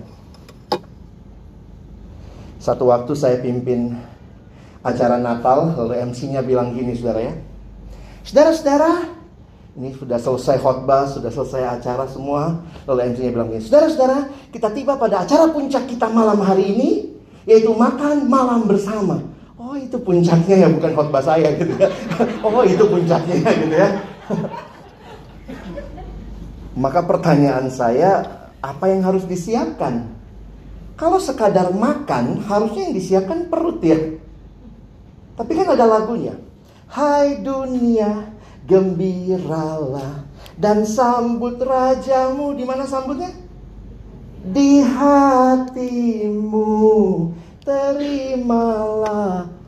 Satu 2.62 2.94
waktu 2.94 3.12
saya 3.18 3.42
pimpin 3.42 3.98
acara 4.80 5.20
Natal, 5.20 5.76
lalu 5.76 6.00
MC-nya 6.12 6.44
bilang 6.44 6.72
gini 6.72 6.96
saudara 6.96 7.20
ya. 7.20 7.34
Saudara-saudara, 8.24 8.92
ini 9.80 9.96
sudah 9.96 10.20
selesai 10.20 10.60
khotbah, 10.60 11.08
sudah 11.08 11.32
selesai 11.32 11.80
acara 11.80 12.08
semua. 12.08 12.64
Lalu 12.88 13.16
MC-nya 13.16 13.32
bilang 13.32 13.48
gini, 13.52 13.64
saudara-saudara, 13.64 14.32
kita 14.52 14.72
tiba 14.72 14.96
pada 14.96 15.24
acara 15.24 15.52
puncak 15.52 15.88
kita 15.88 16.08
malam 16.12 16.40
hari 16.44 16.76
ini, 16.76 16.90
yaitu 17.44 17.72
makan 17.76 18.28
malam 18.28 18.68
bersama. 18.68 19.24
Oh 19.60 19.76
itu 19.76 20.00
puncaknya 20.00 20.66
ya 20.66 20.68
bukan 20.72 20.96
khotbah 20.96 21.20
saya 21.20 21.52
gitu 21.60 21.76
ya. 21.76 21.92
Oh 22.48 22.64
itu 22.64 22.80
puncaknya 22.80 23.36
gitu 23.44 23.76
ya. 23.76 23.90
Maka 26.80 27.04
pertanyaan 27.04 27.68
saya, 27.68 28.24
apa 28.64 28.88
yang 28.88 29.04
harus 29.04 29.28
disiapkan? 29.28 30.16
Kalau 30.96 31.20
sekadar 31.20 31.76
makan, 31.76 32.40
harusnya 32.48 32.88
yang 32.88 32.96
disiapkan 32.96 33.52
perut 33.52 33.84
ya. 33.84 34.00
Tapi 35.40 35.56
kan 35.56 35.72
ada 35.72 35.88
lagunya. 35.88 36.36
Hai 36.92 37.40
dunia, 37.40 38.28
gembiralah 38.68 40.28
dan 40.60 40.84
sambut 40.84 41.56
rajamu. 41.64 42.52
Di 42.60 42.68
mana 42.68 42.84
sambutnya? 42.84 43.32
Di 44.44 44.84
hatimu, 44.84 46.60
terimalah 47.64 49.60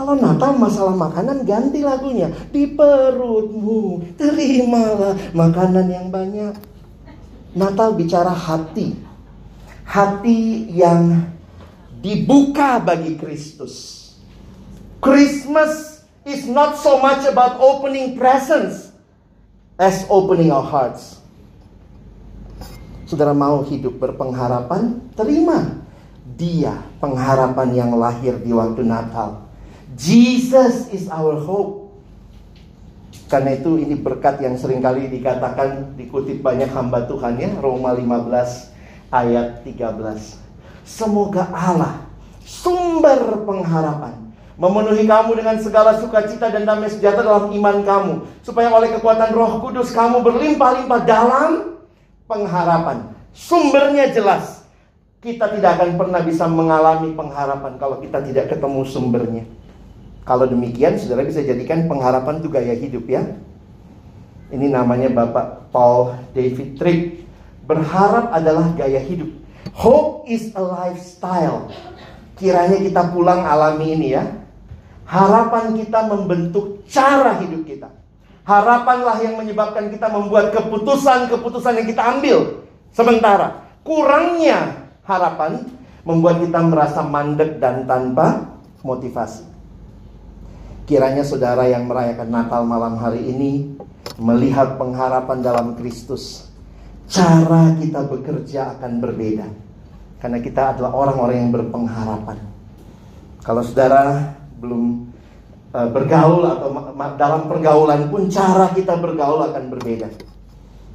kalau 0.00 0.16
Natal 0.16 0.56
masalah 0.56 0.96
makanan 0.96 1.44
ganti 1.44 1.84
lagunya. 1.84 2.32
Di 2.48 2.72
perutmu 2.72 4.16
terimalah 4.16 5.12
makanan 5.36 5.86
yang 5.92 6.08
banyak. 6.08 6.56
Natal 7.52 7.92
bicara 7.92 8.32
hati. 8.32 8.96
Hati 9.84 10.72
yang 10.72 11.28
dibuka 12.00 12.80
bagi 12.80 13.20
Kristus. 13.20 13.99
Christmas 15.00 16.04
is 16.28 16.44
not 16.44 16.76
so 16.76 17.00
much 17.00 17.24
about 17.24 17.56
opening 17.56 18.20
presents 18.20 18.92
as 19.80 20.04
opening 20.12 20.52
our 20.52 20.64
hearts. 20.64 21.20
Saudara 23.08 23.34
mau 23.34 23.64
hidup 23.64 23.96
berpengharapan? 23.96 25.00
Terima 25.16 25.82
dia 26.36 26.78
pengharapan 27.02 27.68
yang 27.74 27.90
lahir 27.96 28.38
di 28.38 28.54
waktu 28.54 28.86
Natal 28.86 29.50
Jesus 30.00 30.88
is 30.94 31.10
our 31.12 31.36
hope. 31.42 31.92
Karena 33.28 33.54
itu 33.54 33.78
ini 33.78 33.94
berkat 33.98 34.42
yang 34.42 34.56
sering 34.56 34.82
kali 34.82 35.06
dikatakan 35.06 35.94
dikutip 35.94 36.42
banyak 36.42 36.72
hamba 36.72 37.04
Tuhan 37.06 37.38
ya 37.38 37.50
Roma 37.58 37.94
15 37.94 39.12
ayat 39.12 39.62
13. 39.62 40.40
Semoga 40.82 41.46
Allah 41.52 42.06
sumber 42.42 43.44
pengharapan 43.46 44.29
memenuhi 44.60 45.08
kamu 45.08 45.40
dengan 45.40 45.56
segala 45.56 45.96
sukacita 45.96 46.52
dan 46.52 46.68
damai 46.68 46.92
sejahtera 46.92 47.24
dalam 47.24 47.48
iman 47.48 47.76
kamu 47.80 48.12
supaya 48.44 48.68
oleh 48.68 48.92
kekuatan 48.92 49.32
Roh 49.32 49.64
Kudus 49.64 49.88
kamu 49.96 50.20
berlimpah-limpah 50.20 51.00
dalam 51.08 51.80
pengharapan. 52.28 53.08
Sumbernya 53.32 54.12
jelas. 54.12 54.60
Kita 55.20 55.52
tidak 55.52 55.80
akan 55.80 56.00
pernah 56.00 56.20
bisa 56.24 56.48
mengalami 56.48 57.12
pengharapan 57.12 57.76
kalau 57.76 58.00
kita 58.00 58.24
tidak 58.24 58.52
ketemu 58.52 58.80
sumbernya. 58.88 59.44
Kalau 60.24 60.48
demikian, 60.48 60.96
saudara 60.96 61.28
bisa 61.28 61.44
jadikan 61.44 61.84
pengharapan 61.88 62.40
itu 62.40 62.48
gaya 62.48 62.72
hidup 62.72 63.04
ya. 63.04 63.24
Ini 64.48 64.72
namanya 64.72 65.12
Bapak 65.12 65.72
Paul 65.72 66.16
David 66.32 66.80
Tripp. 66.80 67.28
Berharap 67.68 68.32
adalah 68.32 68.72
gaya 68.72 68.96
hidup. 68.96 69.28
Hope 69.76 70.24
is 70.24 70.56
a 70.56 70.62
lifestyle. 70.64 71.68
Kiranya 72.40 72.80
kita 72.80 73.12
pulang 73.12 73.44
alami 73.44 73.92
ini 73.92 74.16
ya. 74.16 74.39
Harapan 75.10 75.74
kita 75.74 76.06
membentuk 76.06 76.86
cara 76.86 77.42
hidup 77.42 77.66
kita. 77.66 77.90
Harapanlah 78.46 79.18
yang 79.18 79.42
menyebabkan 79.42 79.90
kita 79.90 80.06
membuat 80.06 80.54
keputusan-keputusan 80.54 81.82
yang 81.82 81.88
kita 81.90 82.02
ambil 82.14 82.38
sementara. 82.94 83.74
Kurangnya 83.82 84.86
harapan 85.02 85.66
membuat 86.06 86.38
kita 86.46 86.62
merasa 86.62 87.02
mandek 87.02 87.58
dan 87.58 87.90
tanpa 87.90 88.54
motivasi. 88.86 89.50
Kiranya 90.86 91.26
saudara 91.26 91.66
yang 91.66 91.90
merayakan 91.90 92.30
Natal 92.30 92.62
malam 92.62 92.94
hari 92.94 93.34
ini 93.34 93.74
melihat 94.14 94.78
pengharapan 94.78 95.42
dalam 95.42 95.74
Kristus. 95.74 96.46
Cara 97.10 97.74
kita 97.82 98.06
bekerja 98.06 98.78
akan 98.78 99.02
berbeda. 99.02 99.46
Karena 100.22 100.38
kita 100.38 100.78
adalah 100.78 100.94
orang-orang 100.94 101.36
yang 101.46 101.50
berpengharapan. 101.50 102.38
Kalau 103.42 103.62
saudara 103.66 104.38
belum 104.60 105.08
uh, 105.72 105.88
bergaul 105.88 106.44
atau 106.44 106.68
dalam 107.16 107.48
pergaulan 107.48 108.12
pun 108.12 108.28
cara 108.28 108.70
kita 108.76 109.00
bergaul 109.00 109.48
akan 109.50 109.64
berbeda. 109.72 110.08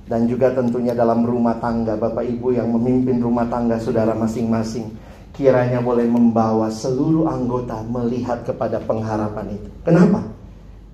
Dan 0.05 0.29
juga 0.29 0.53
tentunya 0.53 0.93
dalam 0.93 1.25
rumah 1.25 1.57
tangga 1.57 1.97
Bapak 1.97 2.21
Ibu 2.21 2.53
yang 2.53 2.69
memimpin 2.69 3.17
rumah 3.17 3.49
tangga 3.49 3.81
saudara 3.81 4.13
masing-masing 4.13 4.93
kiranya 5.35 5.83
boleh 5.83 6.07
membawa 6.07 6.71
seluruh 6.71 7.27
anggota 7.27 7.83
melihat 7.83 8.47
kepada 8.47 8.79
pengharapan 8.79 9.59
itu. 9.59 9.69
Kenapa? 9.83 10.23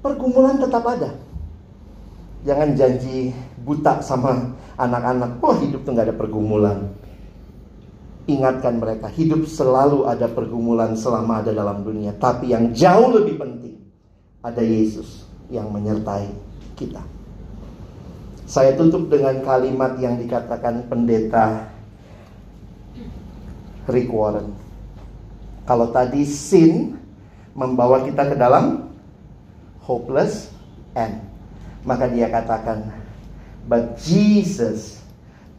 Pergumulan 0.01 0.57
tetap 0.57 0.81
ada. 0.81 1.13
Jangan 2.41 2.73
janji 2.73 3.29
buta 3.62 4.01
sama 4.01 4.57
anak-anak, 4.73 5.38
oh 5.45 5.53
hidup 5.62 5.86
tuh 5.86 5.93
nggak 5.93 6.10
ada 6.10 6.15
pergumulan. 6.17 6.89
Ingatkan 8.29 8.77
mereka, 8.77 9.10
hidup 9.10 9.49
selalu 9.49 10.05
ada 10.05 10.29
pergumulan 10.29 10.93
selama 10.93 11.41
ada 11.41 11.49
dalam 11.49 11.81
dunia. 11.81 12.13
Tapi 12.13 12.53
yang 12.53 12.69
jauh 12.69 13.17
lebih 13.17 13.41
penting, 13.41 13.81
ada 14.45 14.62
Yesus 14.62 15.25
yang 15.49 15.73
menyertai 15.73 16.29
kita. 16.77 17.01
Saya 18.45 18.77
tutup 18.77 19.10
dengan 19.10 19.41
kalimat 19.41 19.97
yang 19.97 20.21
dikatakan 20.21 20.86
pendeta 20.86 21.71
Rick 23.89 24.13
Warren. 24.13 24.53
Kalau 25.65 25.89
tadi 25.89 26.21
sin 26.27 26.99
membawa 27.57 28.05
kita 28.05 28.27
ke 28.27 28.36
dalam 28.38 28.91
hopeless 29.81 30.53
end, 30.93 31.25
maka 31.81 32.05
dia 32.05 32.29
katakan, 32.29 32.86
but 33.65 33.97
Jesus 33.97 35.01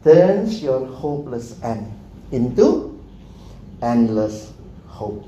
turns 0.07 0.63
your 0.63 0.87
hopeless 0.87 1.59
end 1.65 2.02
into 2.33 2.97
endless 3.85 4.51
hope. 4.89 5.23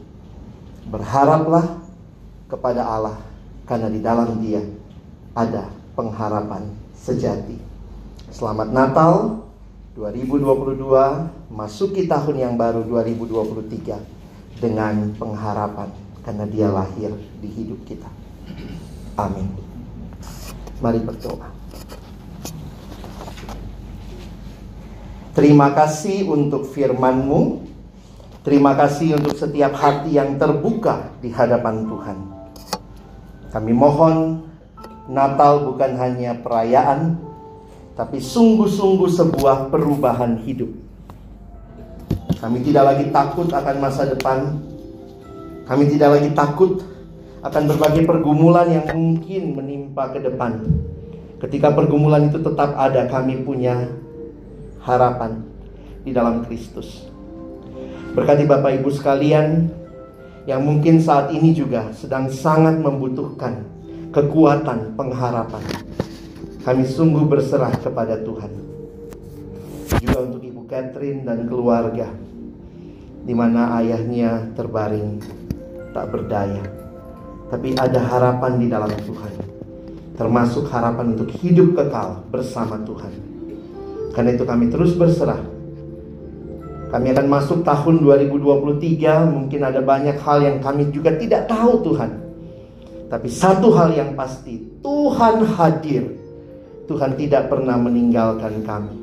Berharaplah 0.89 1.79
kepada 2.49 2.83
Allah 2.83 3.17
karena 3.69 3.93
di 3.93 4.01
dalam 4.01 4.41
Dia 4.41 4.65
ada 5.37 5.69
pengharapan 5.95 6.73
sejati. 6.97 7.61
Selamat 8.33 8.73
Natal 8.73 9.45
2022 9.95 11.55
masuki 11.55 12.11
tahun 12.11 12.37
yang 12.41 12.55
baru 12.59 12.83
2023 12.83 14.59
dengan 14.59 15.15
pengharapan 15.15 15.93
karena 16.25 16.45
dia 16.49 16.69
lahir 16.73 17.15
di 17.39 17.49
hidup 17.53 17.79
kita. 17.87 18.11
Amin. 19.15 19.47
Mari 20.83 20.99
berdoa. 21.05 21.54
Terima 25.35 25.75
kasih 25.75 26.31
untuk 26.31 26.71
firman-Mu. 26.71 27.67
Terima 28.47 28.79
kasih 28.79 29.19
untuk 29.19 29.35
setiap 29.35 29.75
hati 29.75 30.15
yang 30.15 30.39
terbuka 30.39 31.11
di 31.19 31.35
hadapan 31.35 31.91
Tuhan. 31.91 32.19
Kami 33.51 33.73
mohon 33.75 34.47
Natal 35.11 35.67
bukan 35.67 35.99
hanya 35.99 36.39
perayaan, 36.39 37.19
tapi 37.99 38.23
sungguh-sungguh 38.23 39.11
sebuah 39.11 39.75
perubahan 39.75 40.39
hidup. 40.47 40.71
Kami 42.39 42.63
tidak 42.63 42.95
lagi 42.95 43.11
takut 43.11 43.51
akan 43.51 43.77
masa 43.83 44.07
depan. 44.07 44.63
Kami 45.67 45.85
tidak 45.91 46.15
lagi 46.15 46.31
takut 46.31 46.79
akan 47.43 47.63
berbagai 47.75 48.07
pergumulan 48.07 48.71
yang 48.71 48.87
mungkin 48.95 49.59
menimpa 49.59 50.15
ke 50.15 50.23
depan. 50.23 50.63
Ketika 51.43 51.75
pergumulan 51.75 52.31
itu 52.31 52.39
tetap 52.39 52.79
ada, 52.79 53.11
kami 53.11 53.43
punya 53.43 54.04
harapan 54.85 55.41
di 56.05 56.13
dalam 56.13 56.45
Kristus. 56.45 57.09
Berkati 58.15 58.45
Bapak 58.45 58.79
Ibu 58.79 58.93
sekalian 58.93 59.67
yang 60.45 60.61
mungkin 60.61 61.01
saat 61.01 61.33
ini 61.33 61.57
juga 61.57 61.89
sedang 61.97 62.29
sangat 62.29 62.79
membutuhkan 62.79 63.65
kekuatan 64.13 64.93
pengharapan. 64.95 65.65
Kami 66.63 66.85
sungguh 66.85 67.25
berserah 67.27 67.73
kepada 67.81 68.21
Tuhan. 68.21 68.53
Juga 70.05 70.19
untuk 70.21 70.45
Ibu 70.45 70.69
Catherine 70.69 71.25
dan 71.25 71.49
keluarga, 71.49 72.13
di 73.25 73.35
mana 73.35 73.81
ayahnya 73.81 74.53
terbaring 74.53 75.21
tak 75.97 76.13
berdaya. 76.13 76.65
Tapi 77.49 77.73
ada 77.77 78.01
harapan 78.01 78.53
di 78.61 78.67
dalam 78.69 78.93
Tuhan. 78.93 79.35
Termasuk 80.15 80.71
harapan 80.71 81.19
untuk 81.19 81.33
hidup 81.41 81.75
kekal 81.75 82.23
bersama 82.31 82.79
Tuhan. 82.87 83.24
Karena 84.15 84.31
itu 84.33 84.47
kami 84.47 84.71
terus 84.71 84.95
berserah. 84.95 85.43
Kami 86.95 87.11
akan 87.11 87.27
masuk 87.27 87.67
tahun 87.67 88.07
2023, 88.07 89.27
mungkin 89.27 89.61
ada 89.67 89.83
banyak 89.83 90.15
hal 90.23 90.39
yang 90.47 90.63
kami 90.63 90.95
juga 90.95 91.11
tidak 91.19 91.51
tahu 91.51 91.83
Tuhan. 91.83 92.11
Tapi 93.11 93.29
satu 93.29 93.75
hal 93.75 93.91
yang 93.99 94.15
pasti, 94.15 94.63
Tuhan 94.79 95.43
hadir 95.59 96.25
Tuhan 96.85 97.17
tidak 97.17 97.49
pernah 97.49 97.81
meninggalkan 97.81 98.61
kami. 98.65 98.97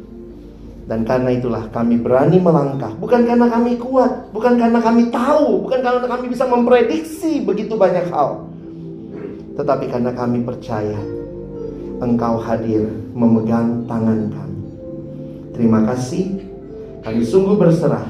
Dan 0.85 1.07
karena 1.07 1.29
itulah 1.31 1.63
kami 1.71 1.97
berani 2.01 2.41
melangkah. 2.41 2.91
Bukan 2.97 3.23
karena 3.23 3.47
kami 3.47 3.77
kuat, 3.79 4.33
bukan 4.33 4.59
karena 4.59 4.79
kami 4.81 5.07
tahu, 5.13 5.65
bukan 5.65 5.79
karena 5.79 6.07
kami 6.09 6.25
bisa 6.27 6.45
memprediksi 6.49 7.41
begitu 7.45 7.77
banyak 7.77 8.11
hal. 8.11 8.43
Tetapi 9.55 9.85
karena 9.87 10.11
kami 10.11 10.41
percaya 10.41 10.99
Engkau 12.01 12.41
hadir 12.41 12.89
memegang 13.13 13.85
tangan 13.85 14.19
kami. 14.33 14.50
Terima 15.51 15.83
kasih. 15.87 16.47
Kami 17.01 17.21
sungguh 17.25 17.55
berserah. 17.59 18.07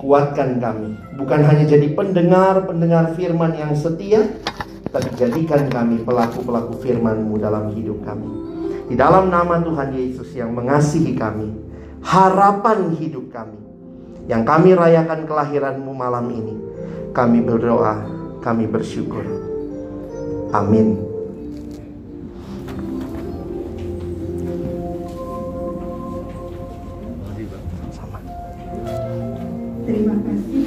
Kuatkan 0.00 0.60
kami. 0.60 0.96
Bukan 1.14 1.40
hanya 1.46 1.64
jadi 1.64 1.94
pendengar-pendengar 1.94 3.14
firman 3.14 3.54
yang 3.54 3.72
setia, 3.78 4.26
tapi 4.90 5.10
jadikan 5.14 5.70
kami 5.70 6.02
pelaku-pelaku 6.02 6.82
firman-Mu 6.82 7.38
dalam 7.38 7.70
hidup 7.72 8.02
kami. 8.02 8.28
Di 8.90 8.94
dalam 8.98 9.32
nama 9.32 9.62
Tuhan 9.62 9.94
Yesus 9.96 10.34
yang 10.36 10.52
mengasihi 10.52 11.16
kami, 11.16 11.54
harapan 12.04 12.92
hidup 12.98 13.32
kami, 13.32 13.56
yang 14.28 14.44
kami 14.44 14.76
rayakan 14.76 15.24
kelahiranmu 15.24 15.92
malam 15.94 16.28
ini, 16.28 16.54
kami 17.16 17.40
berdoa, 17.40 18.04
kami 18.44 18.68
bersyukur. 18.68 19.24
Amin. 20.52 21.13
Terima 29.94 30.18
kasih 30.26 30.63